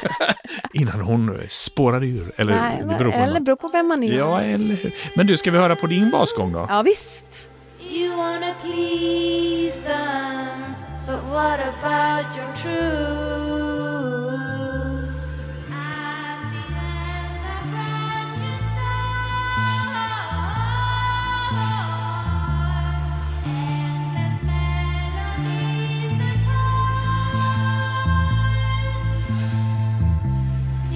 [0.75, 2.33] Innan hon spårade ur.
[2.37, 3.19] Eller Nej, det beror på.
[3.19, 4.13] eller beror på vem man är.
[4.13, 4.93] Ja, eller hur.
[5.17, 6.67] Men du, ska vi höra på din basgång då?
[6.71, 7.49] ja visst.
[7.93, 10.75] You wanna please them,
[11.07, 13.40] but what about your truth?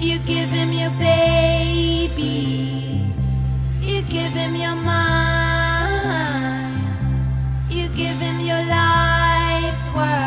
[0.05, 2.21] You give him your babies.
[3.81, 6.05] You give him your mind.
[7.71, 10.24] You give him your life's work.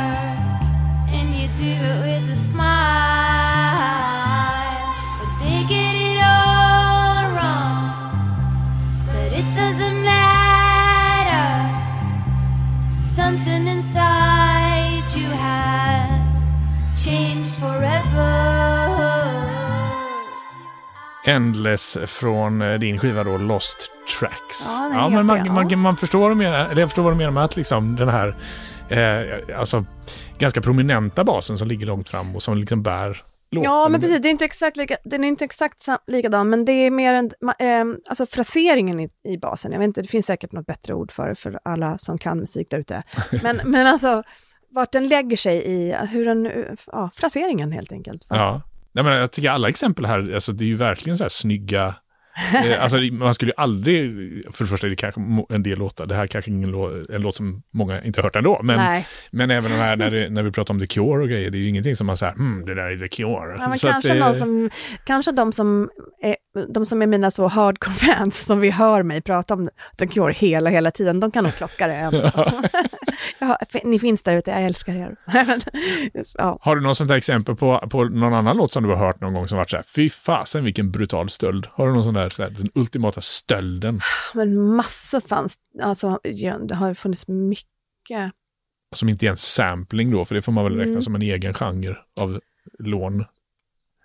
[21.29, 24.77] Endless från eh, din skiva då, Lost Tracks.
[24.77, 27.57] Ja, den men man, man, man förstår eller jag förstår vad du menar med att
[27.57, 28.37] liksom den här
[28.89, 29.85] eh, alltså,
[30.39, 33.71] ganska prominenta basen som ligger långt fram och som liksom bär låten.
[33.71, 34.23] Ja, men precis.
[34.23, 37.31] Det är inte exakt lika, den är inte exakt likadan, men det är mer en,
[37.59, 39.73] ehm, alltså fraseringen i, i basen.
[39.73, 42.71] Jag vet inte, det finns säkert något bättre ord för för alla som kan musik
[42.71, 43.03] där ute.
[43.43, 44.23] Men, men alltså,
[44.71, 48.27] vart den lägger sig i, hur den, ja, fraseringen helt enkelt.
[48.29, 48.63] Ja.
[49.03, 51.95] Nej, men jag tycker alla exempel här, alltså, det är ju verkligen så här snygga
[52.55, 54.11] Eh, alltså, man skulle ju aldrig,
[54.53, 57.23] för det första är det kanske en del låtar, det här kanske ingen lå, en
[57.23, 60.31] låt som många inte har hört ändå, men, Nej, men även de här när, det,
[60.31, 62.33] när vi pratar om The Cure och grejer, det är ju ingenting som man säger,
[62.33, 63.57] hmm, det där är The Cure.
[63.59, 64.71] ja, att kanske, det- någon som,
[65.05, 65.91] kanske de som
[66.23, 66.37] är,
[66.69, 70.33] de som är mina så hardcore fans, som vi hör mig prata om The Cure
[70.33, 71.95] hela, hela tiden, de kan nog klocka det.
[71.95, 72.31] ändå.
[73.39, 75.17] ja, ni finns där ute, jag älskar er.
[76.35, 76.59] ja.
[76.61, 79.21] Har du något sånt här exempel på, på någon annan låt som du har hört
[79.21, 81.67] någon gång som varit så här, fy fasen vilken brutal stöld.
[81.73, 84.01] Har du någon sån där, så här den ultimata stölden
[84.35, 88.33] Men massor fanns, alltså ja, det har funnits mycket.
[88.97, 91.03] som inte är en sampling då, för det får man väl räkna Mm.
[91.03, 92.41] som en egen genre av
[92.79, 93.25] lån.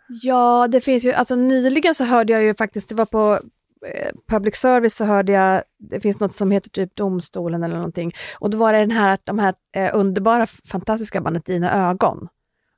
[0.08, 3.40] Ja, det finns ju, alltså nyligen så hörde jag ju faktiskt, det var på
[3.88, 8.14] eh, public service så hörde jag, det finns något som heter typ Domstolen eller någonting.
[8.40, 12.28] Och då var det den här, de här eh, underbara, fantastiska bandet Dina ögon.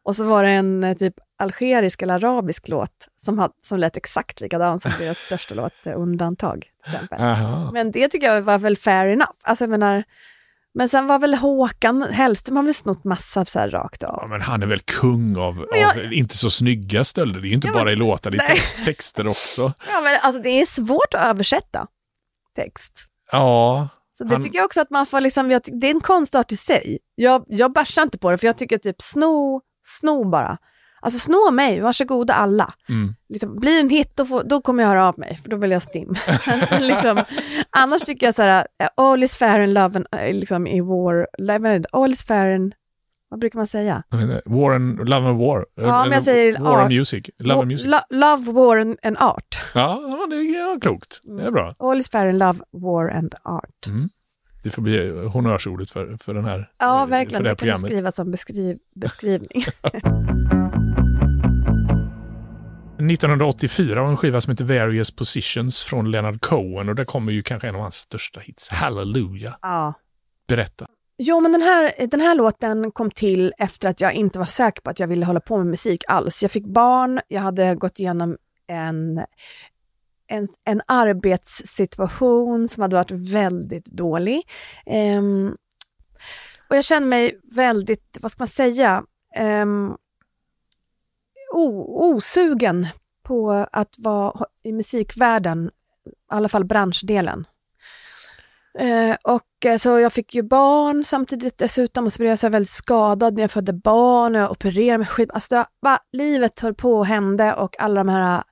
[0.04, 3.98] Och så var det en eh, typ algerisk eller arabisk låt som, had, som lät
[3.98, 6.68] exakt likadan som deras största låt, Undantag.
[6.86, 7.22] Till exempel.
[7.22, 7.72] Aha.
[7.72, 9.32] Men det tycker jag var väl fair enough.
[9.42, 10.04] Alltså jag menar,
[10.76, 14.20] men sen var väl Håkan Hellström har väl snott massa så här rakt av.
[14.22, 17.42] Ja, men han är väl kung av, jag- av inte så snygga stölder.
[17.42, 18.48] Det är ju inte Ja, men- bara i låtar, det är Nej.
[18.50, 19.62] text, texter också.
[19.92, 21.88] Ja, men alltså det är svårt att översätta
[22.56, 23.06] text.
[23.32, 26.02] Ja, Så det Han- tycker jag också att man får liksom, jag, det är en
[26.02, 26.98] konstart i sig.
[27.16, 29.62] Jag, jag bärsar inte på det för jag tycker typ sno,
[30.00, 30.58] sno bara.
[31.06, 32.74] Alltså snå mig, varsågoda alla.
[32.90, 33.16] Mm.
[33.30, 35.58] Liksom, blir det en hit, då, får, då kommer jag höra av mig, för då
[35.58, 36.16] vill jag stim.
[36.82, 37.22] Liksom,
[37.70, 40.82] annars tycker jag så här, eh, all is fair in love and, eh, liksom i
[40.82, 41.28] war,
[41.92, 42.74] all is fair in,
[43.30, 44.04] vad brukar man säga?
[44.46, 45.66] War and Love and War.
[45.76, 46.86] Ja, men jag säger War art.
[46.86, 47.30] and Music.
[47.40, 47.88] Love and Music.
[47.88, 49.60] Lo- love, war and, and art.
[49.74, 51.20] Ja, det är klokt.
[51.24, 51.76] Det är bra.
[51.80, 53.88] All is fair in love, war and art.
[53.88, 54.10] Mm.
[54.64, 57.38] Det får bli honnörsordet för, för den här Ja, eh, verkligen.
[57.40, 57.80] För det Det här kan du programmet.
[57.92, 59.64] skriva som beskriv, beskrivning.
[63.12, 67.44] 1984 var en skiva som heter Various Positions från Leonard Cohen och där kommer ju
[67.44, 69.56] kanske en av hans största hits, Hallelujah.
[69.62, 69.94] ja.
[70.48, 70.88] Berätta.
[71.18, 74.82] Jo, men den här, den här låten kom till efter att jag inte var säker
[74.82, 76.42] på att jag ville hålla på med musik alls.
[76.42, 78.38] Jag fick barn, jag hade gått igenom
[78.68, 79.18] en,
[80.28, 84.42] en, en arbetssituation som hade varit väldigt dålig.
[84.86, 85.56] Ehm,
[86.70, 89.04] och jag kände mig väldigt, vad ska man säga,
[89.40, 89.98] um,
[91.56, 92.88] osugen
[93.24, 95.72] på att vara i musikvärlden,
[96.06, 97.46] i alla fall branschdelen.
[98.80, 102.50] Eh, och eh, så jag fick ju barn samtidigt dessutom och så blev jag så
[102.50, 105.08] väldigt skadad när jag födde barn och jag opererade mig.
[105.08, 105.30] skit.
[105.34, 108.44] Alltså det var, livet höll på och hände och alla de här eh,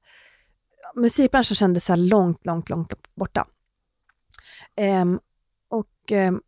[0.96, 3.48] musikbranschen kändes så här långt, långt, långt borta.
[4.76, 5.20] Ehm,
[5.70, 6.42] och ehm,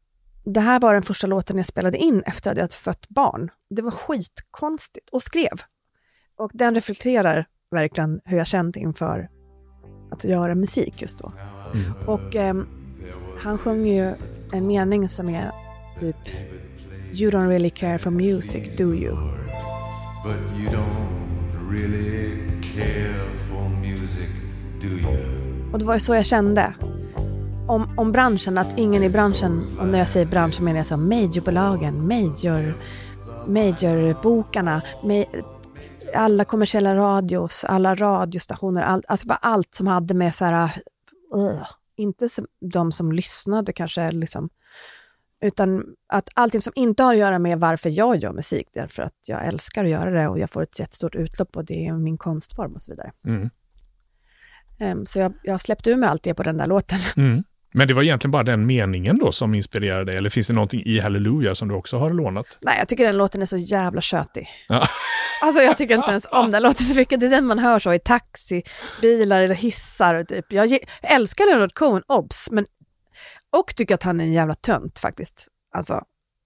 [0.46, 3.52] det här var den första låten jag spelade in efter att jag hade fött barn.
[3.70, 5.62] Det var skitkonstigt och skrev.
[6.38, 9.30] Och den reflekterar verkligen hur jag kände inför
[10.12, 11.32] att göra musik just då.
[12.06, 12.68] Och ehm,
[13.38, 14.16] han sjunger ju
[14.52, 15.52] en mening som är
[16.00, 16.16] typ
[17.14, 19.16] You don't really care for music, do you?
[20.26, 22.30] But you don't really
[22.62, 24.30] care for music,
[24.82, 25.72] do you?
[25.74, 26.74] Och det var ju så jag kände.
[27.68, 30.98] Om, om branschen, att ingen i branschen, och när jag säger bransch menar jag så
[30.98, 32.74] majorbolagen, major,
[33.48, 35.44] majorbokarna, ma-
[36.14, 40.72] alla kommersiella radios, alla radiostationer, all, alltså bara allt som hade med så här,
[41.36, 44.50] ugh, inte som, de som lyssnade kanske, liksom,
[45.42, 49.14] utan att allting som inte har att göra med varför jag gör musik, därför att
[49.28, 52.18] jag älskar att göra det och jag får ett jättestort utlopp och det är min
[52.18, 53.12] konstform och så vidare.
[53.28, 53.50] Mm.
[54.80, 57.00] Ehm, så jag, jag släppte ur mig allt det på den där låten.
[57.18, 57.44] Mm.
[57.72, 60.82] Men det var egentligen bara den meningen då som inspirerade dig, eller finns det någonting
[60.86, 62.58] i Hallelujah som du också har lånat?
[62.62, 64.48] Nej, jag tycker den låten är så jävla tjötig.
[64.68, 64.88] Ja.
[65.46, 67.20] Alltså jag tycker inte ens om den låten så mycket.
[67.20, 68.64] Det är den man hör så i taxi,
[69.02, 70.24] bilar eller hissar.
[70.24, 70.52] Typ.
[70.52, 72.66] Jag älskar Leonard Cohen, obs, men
[73.58, 75.48] och tycker att han är en jävla tönt faktiskt.
[75.76, 76.04] Alltså,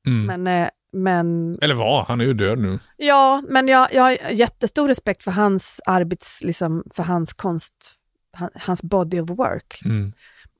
[0.07, 0.25] Mm.
[0.43, 2.79] men, eh, men Eller var, han är ju död nu.
[2.97, 7.75] ja, men jag, jag har jättestor respekt för hans arbets, liksom, för hans konst,
[8.33, 9.81] han, hans body of work.
[9.85, 10.13] Mm.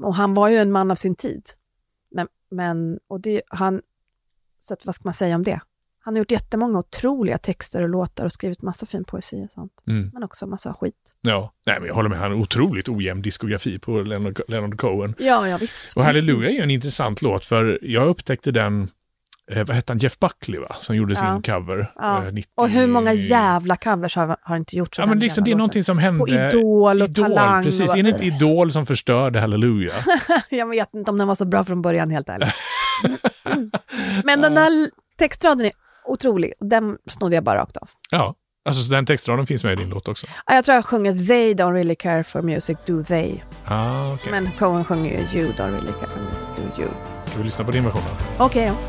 [0.03, 1.43] Och han var ju en man av sin tid.
[2.11, 3.81] Men, men och det, han,
[4.59, 5.59] så att, vad ska man säga om det?
[6.01, 9.71] Han har gjort jättemånga otroliga texter och låtar och skrivit massa fin poesi och sånt.
[9.87, 10.09] Mm.
[10.13, 10.95] Men också massa skit.
[11.21, 14.79] Ja, nej men jag håller med, han har en otroligt ojämn diskografi på Leonard, Leonard
[14.79, 15.15] Cohen.
[15.19, 15.93] Ja, ja visst.
[15.97, 18.89] Och Hallelujah är ju en intressant låt för jag upptäckte den,
[19.51, 21.19] eh, vad hette han, Jeff Buckley va, som gjorde Ja.
[21.19, 21.91] sin cover.
[21.95, 22.25] Ja.
[22.25, 22.51] eh, 90...
[22.55, 25.55] Och hur många jävla covers har, har inte gjorts av Ja men liksom, det är
[25.55, 26.19] någonting som hände.
[26.19, 29.95] På Idol och Talang Precis, och- är det inte Idol som förstörde Hallelujah?
[30.07, 30.41] låten?
[30.57, 32.49] Jag vet inte om den var så bra från början helt ärligt.
[33.45, 33.71] Mm.
[34.23, 34.71] Men den där
[35.17, 35.71] textraden är
[36.09, 36.53] otrolig.
[36.59, 37.89] Den snodde jag bara rakt av.
[38.11, 38.35] Ja,
[38.69, 40.27] alltså så den textraden finns med i din låt också.
[40.47, 43.41] Ja, Jag tror jag sjunger They don't really care for music, do they?
[43.65, 44.31] Ah, okej.
[44.31, 46.89] Men Cohen sjunger ju You don't really care for music, do you?
[47.25, 48.01] Ska vi lyssna på din version
[48.37, 48.45] då?
[48.45, 48.73] Okej då.
[48.73, 48.79] Do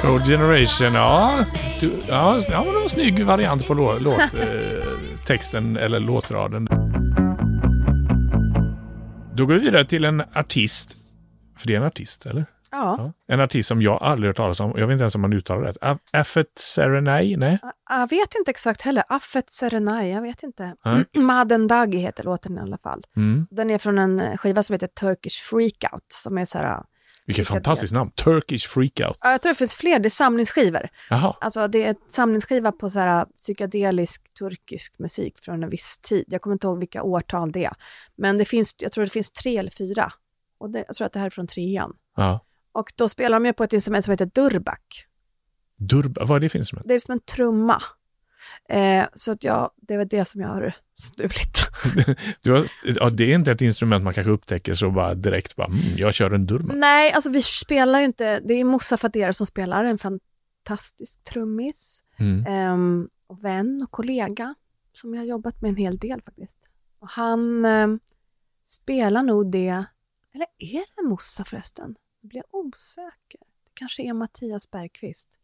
[0.02, 1.44] Code Generation, ja.
[1.80, 6.68] Du, ja, det var en snygg variant på lå, låt, eh, eller låtraden.
[9.34, 10.96] Då går vi vidare till en artist.
[11.56, 12.46] För det är en artist, eller?
[12.70, 12.94] Ja.
[12.98, 13.12] Ja.
[13.34, 14.72] En artist som jag aldrig hört talas om.
[14.76, 15.98] Jag vet inte ens om man uttalar det rätt.
[16.12, 17.36] Affet Serenay?
[17.36, 17.58] Nej?
[17.90, 19.04] Jag vet inte exakt heller.
[19.08, 20.74] Affet Serenay, jag vet inte.
[20.84, 21.04] Nej.
[21.22, 23.06] Maden Dagi heter låten i alla fall.
[23.16, 23.46] Mm.
[23.50, 26.82] Den är från en skiva som heter Turkish Freakout, som är så här...
[27.26, 28.10] Vilket fantastiskt namn.
[28.10, 29.18] Turkish Freakout.
[29.20, 30.88] Ja, Jag tror det finns fler, det är samlingsskivor.
[31.10, 31.36] Jaha.
[31.40, 36.24] Alltså det är samlingsskiva på så här psykedelisk turkisk musik från en viss tid.
[36.28, 37.72] Jag kommer inte ihåg vilka årtal det är.
[38.16, 40.12] Men det finns, jag tror det finns tre eller fyra.
[40.58, 41.92] Och det, jag tror att det här är från trean.
[42.16, 42.44] Ja.
[42.72, 45.06] Och då spelar de ju på ett instrument som heter durbak.
[45.76, 46.88] Durba, vad är det för instrument?
[46.88, 47.82] Det är som en trumma.
[48.68, 51.56] Eh, så att jag, det väl det som jag har stulit.
[52.42, 55.66] Du har, ja, det är inte ett instrument man kanske upptäcker så bara direkt bara,
[55.66, 56.74] mm, jag kör en durma.
[56.74, 62.02] Nej, alltså vi spelar ju inte, det är Moussa Fadera som spelar, en fantastisk trummis.
[62.18, 62.46] Mm.
[62.46, 64.54] Ehm, och vän och kollega.
[64.92, 66.58] som jag har jobbat med en hel del faktiskt.
[66.98, 67.88] Och han eh,
[68.64, 69.84] spelar nog det,
[70.34, 71.94] eller är det Mossa förresten?
[72.22, 73.40] Nu blir jag osäker.
[73.64, 75.39] Det kanske är Mattias Bergqvist.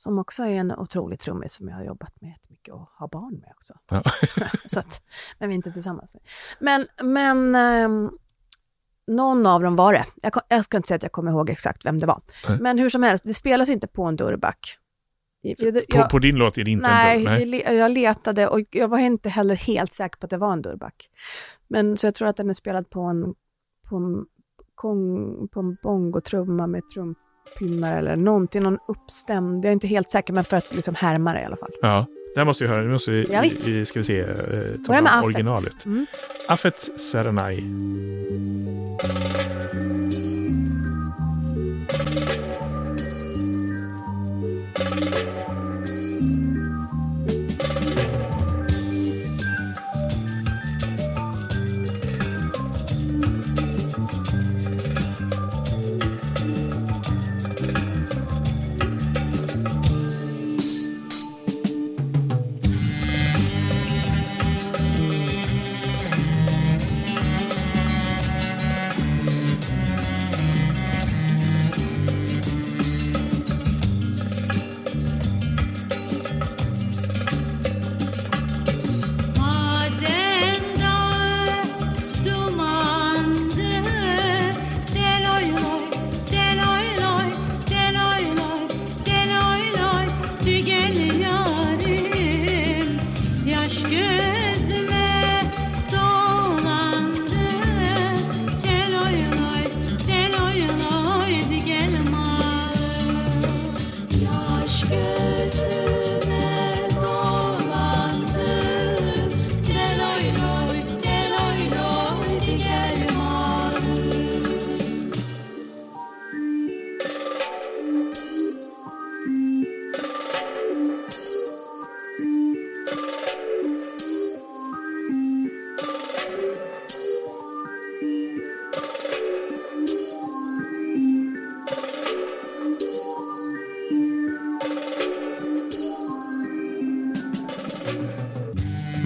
[0.00, 3.34] Som också är en otrolig trummis som jag har jobbat med jättemycket och har barn
[3.40, 3.74] med också.
[3.90, 4.02] Ja.
[4.66, 5.02] Så att,
[5.38, 6.10] men vi är inte tillsammans.
[6.60, 8.10] Men, men ehm,
[9.06, 10.04] någon av dem var det.
[10.22, 12.22] Jag, kom- jag ska inte säga att jag kommer ihåg exakt vem det var.
[12.48, 12.58] Nej.
[12.60, 14.76] Men hur som helst, det spelas inte på en dörrback.
[15.40, 17.36] Jag, På, på din låt är det inte nej, en dörr.
[17.38, 20.52] vi le- jag letade och jag var inte heller helt säker på att det var
[20.52, 21.08] en dörrback.
[21.68, 23.34] Men så jag tror att den är spelad på en,
[23.88, 24.24] på en,
[25.48, 26.82] på en bongotrumma med
[27.58, 29.64] trumpinnar eller någonting, någon uppstämd.
[29.64, 31.70] Jag är inte helt säker, men för att liksom härma det i alla fall.
[31.82, 32.82] Ja, det här måste vi höra.
[32.82, 33.68] Nu måste vi, Ja, visst.
[33.68, 34.26] vi, ska vi se, eh,
[34.86, 35.24] ta fram Affet.
[35.24, 35.86] originalet.
[35.86, 36.06] Mm.
[36.48, 37.60] Affet Serenai.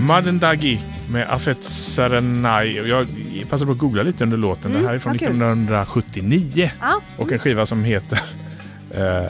[0.06, 0.80] Madendagi
[1.10, 2.88] med Affet Serenai.
[2.88, 3.06] Jag
[3.50, 4.70] passade på att googla lite under låten.
[4.70, 5.28] Mm, det här är från kul.
[5.28, 6.70] 1979.
[6.80, 8.16] Ja, Och en skiva som heter...
[8.90, 9.26] eh,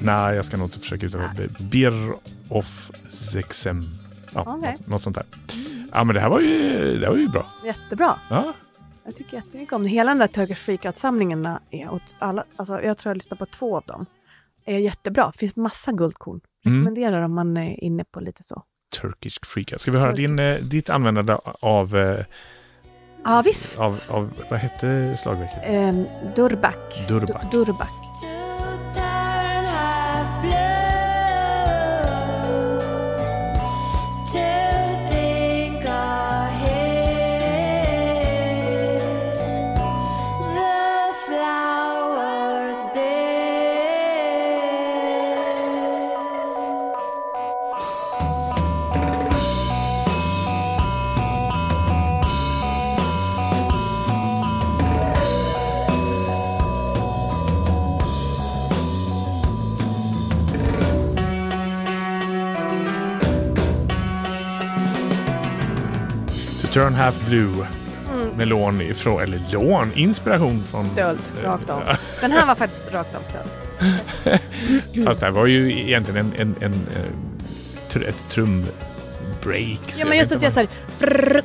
[0.00, 1.64] nej, jag ska nog inte försöka uttala det.
[1.64, 2.12] Bir
[2.48, 3.84] of Zexem.
[4.34, 4.70] Ja, Okej.
[4.78, 5.24] något, något sånt där.
[5.92, 7.46] Ja, men det här var ju, det var ju bra.
[7.64, 8.18] jättebra.
[8.30, 8.52] Ja,
[9.04, 9.88] Jag tycker jättemycket om det.
[9.88, 13.76] Hela den där Turkish Freakout-samlingen är åt alla, alltså jag tror jag lyssnar på två
[13.76, 14.06] av dem.
[14.66, 15.32] Är jättebra.
[15.32, 16.40] finns massa guldkorn.
[16.66, 16.78] Mm.
[16.78, 18.62] Rekommenderar om man är inne på lite så.
[19.00, 19.80] Turkish Freakout.
[19.80, 22.24] Ska vi höra din, eh, ditt användande av, eh,
[23.24, 23.80] Ja, visst.
[23.80, 24.30] av, av...
[24.50, 25.58] Vad hette slagverket?
[25.64, 26.04] Ehm,
[26.36, 27.06] Durbak.
[27.08, 27.42] Durbak.
[27.50, 27.90] Du- Durbak.
[66.74, 67.66] Turn Half Blue.
[68.36, 70.80] Med lån ifrån, eller lån, inspiration från...
[70.80, 70.92] Mm.
[70.92, 71.82] Stöld, rakt av.
[72.20, 73.48] Den här var faktiskt rakt av stöld.
[75.06, 77.10] Fast det här var ju egentligen en, en, en, eh,
[77.90, 79.80] tr- ett trumbreak.
[79.98, 80.52] Ja, men just att jag
[80.98, 81.42] frrr,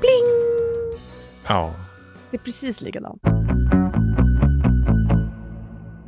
[0.00, 1.00] pling.
[1.46, 1.74] Ja.
[2.30, 3.22] Det är precis likadant.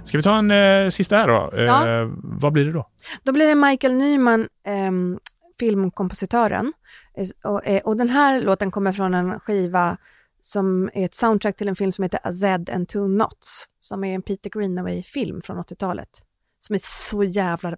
[0.05, 1.51] Ska vi ta en eh, sista här då?
[1.57, 2.11] Eh, Ja.
[2.23, 2.89] Vad blir det då?
[3.23, 5.19] Då blir det Michael Nyman, ehm,
[5.61, 6.73] filmkompositören.
[7.45, 9.97] Och, eh, och den här låten kommer från en skiva
[10.41, 14.05] som är ett soundtrack till en film som heter A Z and Two Knots, som
[14.05, 16.09] är en Peter Greenaway-film från 80-talet.
[16.61, 17.77] Som är så jävla,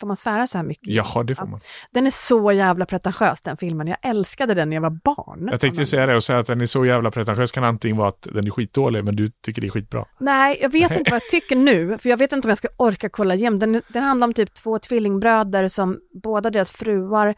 [0.00, 0.86] får man svära så här mycket?
[0.86, 1.60] Jaha, det får man.
[1.90, 3.86] Den är så jävla pretentiös den filmen.
[3.86, 5.48] Jag älskade den när jag var barn.
[5.50, 8.08] Jag tänkte säga det och säga att den är så jävla pretentiös kan antingen vara
[8.08, 10.04] att den är skitdålig men du tycker det är skitbra.
[10.18, 12.68] Nej, jag vet inte vad jag tycker nu, för jag vet inte om jag ska
[12.76, 13.58] orka kolla igenom.
[13.58, 17.34] Den, den handlar om typ två tvillingbröder som båda deras fruar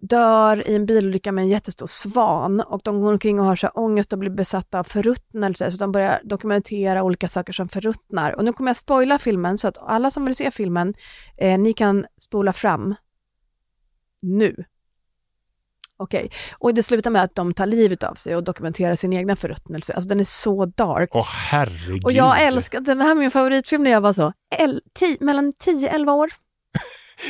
[0.00, 3.66] dör i en bilolycka med en jättestor svan och de går omkring och har så
[3.66, 8.36] här ångest och blir besatta av förruttnelse så de börjar dokumentera olika saker som förruttnar.
[8.36, 10.94] Och nu kommer jag spoila filmen så att alla som vill se filmen,
[11.36, 12.94] eh, ni kan spola fram
[14.22, 14.64] nu.
[15.96, 19.36] Okej, och det slutar med att de tar livet av sig och dokumenterar sin egna
[19.36, 19.92] förruttnelse.
[19.92, 21.08] Alltså den är så dark.
[21.12, 22.04] Åh herregud.
[22.04, 24.80] Och jag älskade, det här var min favoritfilm när jag var så, el,
[25.20, 26.30] mellan 10-11 år.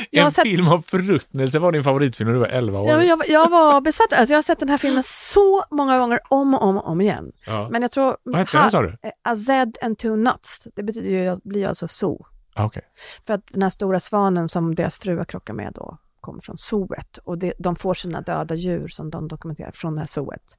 [0.09, 2.89] Jag har En sett- film om förruttnelse var din favoritfilm när du var 11 år.
[2.89, 6.19] Ja, jag, jag var besatt, alltså jag har sett den här filmen så många gånger
[6.29, 7.31] om och om och om igen.
[7.45, 7.69] Ja.
[7.71, 8.17] Men jag tror...
[8.23, 8.87] Vad hette den, sa du?
[9.03, 12.25] eh, A Z and two nuts, det betyder ju, blir alltså zoo.
[12.55, 12.83] Ah, Okej.
[13.27, 17.17] För att den här stora svanen som deras fruar krockar med då kommer från zooet
[17.23, 20.57] och det, de får sina döda djur som de dokumenterar från det här zooet.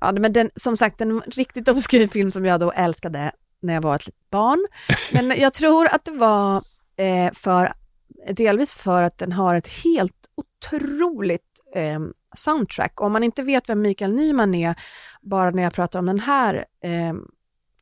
[0.00, 3.32] Ja, men den, som sagt, en riktigt obskyr film som jag då älskade
[3.62, 4.66] när jag var ett litet barn.
[5.12, 6.56] Men jag tror att det var
[6.96, 7.72] eh, för,
[8.32, 11.42] delvis för att den har ett helt otroligt
[11.74, 12.00] eh,
[12.36, 13.00] soundtrack.
[13.00, 14.74] Om man inte vet vem Mikael Nyman är,
[15.22, 16.54] bara när jag pratar om den här
[16.84, 17.14] eh,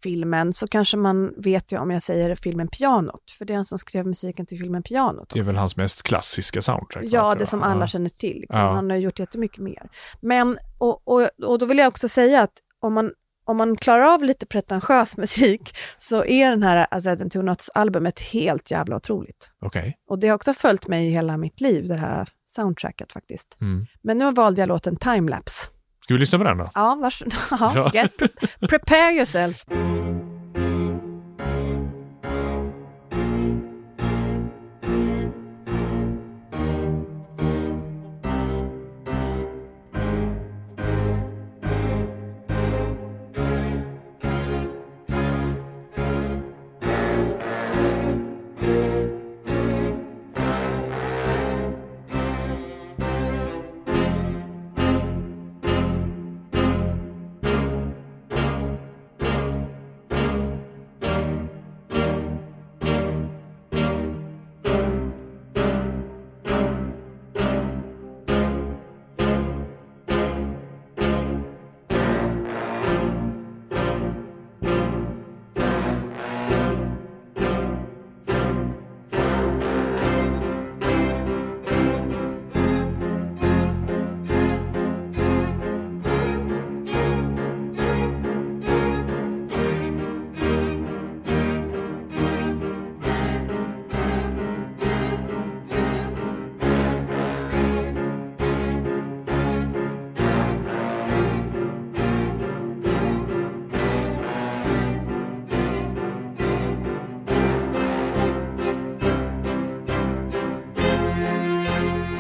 [0.03, 3.65] filmen, så kanske man vet ju om jag säger filmen Pianot, för det är han
[3.65, 5.31] som skrev musiken till filmen Pianot.
[5.31, 7.05] Det är väl hans mest klassiska soundtrack?
[7.09, 7.67] Ja, det som Ja.
[7.67, 8.41] alla känner till.
[8.41, 8.63] Liksom.
[8.65, 8.71] Ja.
[8.73, 9.91] Han har gjort jättemycket mer.
[10.21, 13.13] Men, och, och, och då vill jag också säga att om man,
[13.49, 18.21] om man klarar av lite pretentiös musik så är den här Azed and Two Nots-albumet
[18.21, 19.53] helt jävla otroligt.
[19.61, 19.97] Okej.
[20.09, 23.59] Och det har också följt mig i hela mitt liv, det här soundtracket faktiskt.
[23.61, 23.87] Mm.
[24.03, 25.67] Men nu valde jag låten Timelapse.
[26.05, 26.71] Ska vi lyssna på den då?
[26.75, 27.35] Ja, varsågod.
[27.51, 28.09] Ja, Ja.
[28.69, 29.65] Prepare yourself.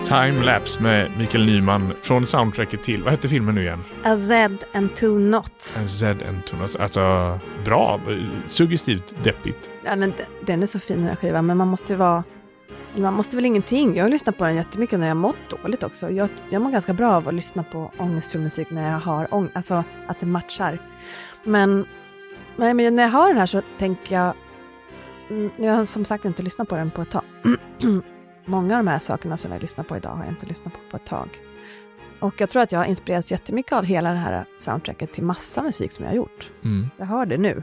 [0.09, 3.85] Timelapse med Mikael Nyman från soundtracket till, vad hette filmen nu igen?
[4.03, 5.65] Azed and Two Nots.
[5.99, 6.77] Z and Tunas.
[6.77, 8.01] Alltså, bra.
[8.47, 9.71] Suggestivt deppigt.
[9.85, 10.13] Ja, men
[10.47, 12.25] den är så fin den här skivan, men man måste ju vara...
[12.97, 13.97] Man måste väl ingenting.
[13.97, 16.11] Jag har lyssnat på den jättemycket när jag mått dåligt också.
[16.11, 19.57] Jag, jag mår ganska bra av att lyssna på ångestfull musik när jag har ångest,
[19.57, 20.79] alltså att det matchar.
[21.45, 21.87] Men,
[22.57, 24.33] nej, men när jag hör den här så tänker jag...
[25.31, 27.23] Mm, Jag har som sagt inte lyssnat på den på ett tag.
[28.49, 30.79] Många av de här sakerna som jag lyssnar på idag har jag inte lyssnat på
[30.91, 31.29] på ett tag.
[32.21, 35.63] Och jag tror att jag har inspirerats jättemycket av hela det här soundtracket till massa
[35.63, 36.51] musik som jag har gjort.
[36.65, 36.91] Mm.
[36.97, 37.63] Jag hör det nu.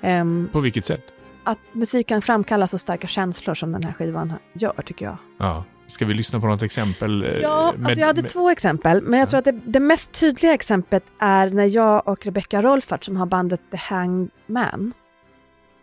[0.00, 1.02] Ehm, På vilket sätt?
[1.44, 5.16] att musik kan framkalla så starka känslor som den här skivan gör, tycker jag.
[5.38, 5.64] Ja.
[5.86, 7.24] Ska vi lyssna på något exempel?
[7.24, 9.80] eh, Ja, med- alltså jag hade med- två exempel, men jag tror att det, det
[9.80, 14.92] mest tydliga exemplet är när jag och Rebecca Rolfart, som har bandet The Hanged Man,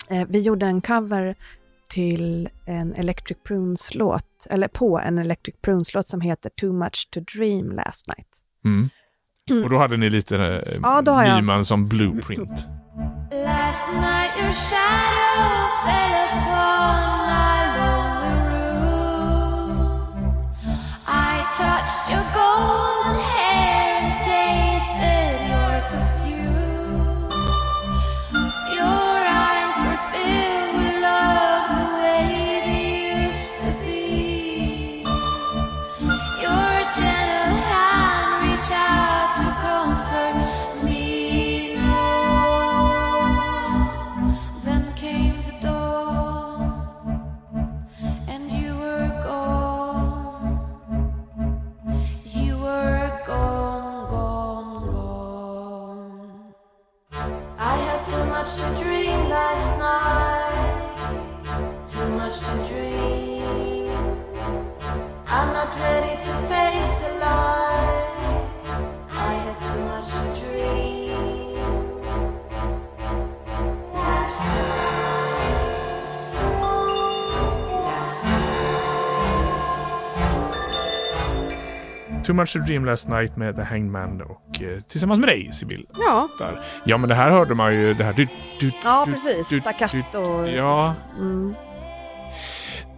[0.10, 1.36] eh, vi gjorde en cover
[1.90, 7.72] till en Electric Prunes-låt, eller på en Electric Prunes-låt som heter Too Much To Dream
[7.72, 8.28] Last Night.
[8.66, 8.90] Mm.
[9.64, 12.68] Och då hade ni lite eh, Ja, jag- Nyman som blueprint.
[13.32, 19.78] Last night your shadow fell upon my lonely room.
[21.08, 23.69] I touched your golden hair
[82.30, 85.50] Too Much to Dream Last Night med The Hanged Man och eh, tillsammans med dig
[85.54, 85.86] Sibyl.
[85.98, 86.60] Ja, Där.
[86.84, 87.94] Ja men det här hörde man ju.
[87.94, 88.14] Det här...
[88.14, 88.28] Du,
[88.60, 89.62] du, ja du, precis.
[89.62, 90.20] Staccato.
[90.20, 90.94] och- Ja.
[91.20, 91.56] Mm.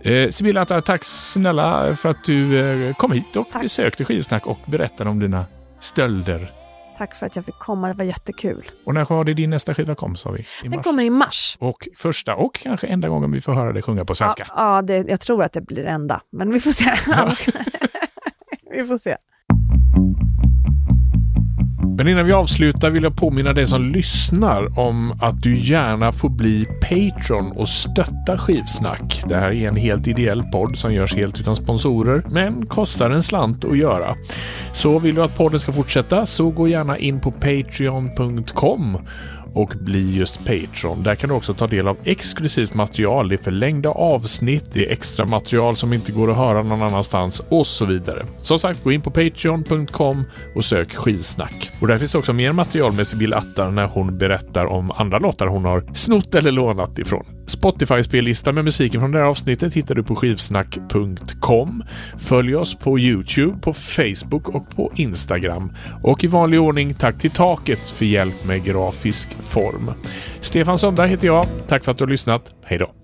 [0.01, 2.59] Eh, Sibylla Attar, tack snälla för att du
[2.89, 3.61] eh, kom hit och Tack.
[3.61, 5.45] besökte Skivsnack och berättade om dina
[5.79, 6.51] stölder.
[6.97, 8.63] Tack för att jag fick komma, det var jättekul.
[8.85, 10.45] Och när var det din nästa skiva kom sa vi?
[10.63, 10.83] Den mars.
[10.83, 11.57] kommer i mars.
[11.59, 14.47] Och första och kanske enda gången vi får höra dig sjunga på Ja, svenska.
[14.55, 16.91] ja det, jag tror att det blir enda, men vi får se.
[17.13, 17.49] Annars-
[18.81, 19.15] vi får se.
[21.97, 26.29] Men innan vi avslutar vill jag påminna dig som lyssnar om att du gärna får
[26.29, 29.23] bli Patreon och stötta Skivsnack.
[29.27, 33.23] Det här är en helt ideell podd som görs helt utan sponsorer, men kostar en
[33.23, 34.15] slant att göra.
[34.73, 38.97] Så vill du att podden ska fortsätta så gå gärna in på patreon.com
[39.53, 41.03] och bli just Patreon.
[41.03, 43.27] Där kan du också ta del av exklusivt material.
[43.27, 47.41] Det är förlängda avsnitt, det är extra material som inte går att höra någon annanstans
[47.49, 48.25] och så vidare.
[48.41, 50.23] Som sagt, gå in på patreon.com
[50.55, 51.71] och sök skivsnack.
[51.79, 55.47] Och där finns också mer material med Sibyl Attar när hon berättar om andra låtar
[55.47, 57.25] hon har snott eller lånat ifrån.
[57.47, 61.83] Spotify-spellista med musiken från det här avsnittet hittar du på skivsnack.com.
[62.17, 65.71] Följ oss på Youtube, på Facebook och på Instagram.
[66.03, 69.93] Och i vanlig ordning tack till Taket för hjälp med grafisk form.
[70.41, 71.45] Stefan Sundberg heter jag.
[71.67, 72.51] Tack för att du har lyssnat.
[72.63, 73.00] Hej då!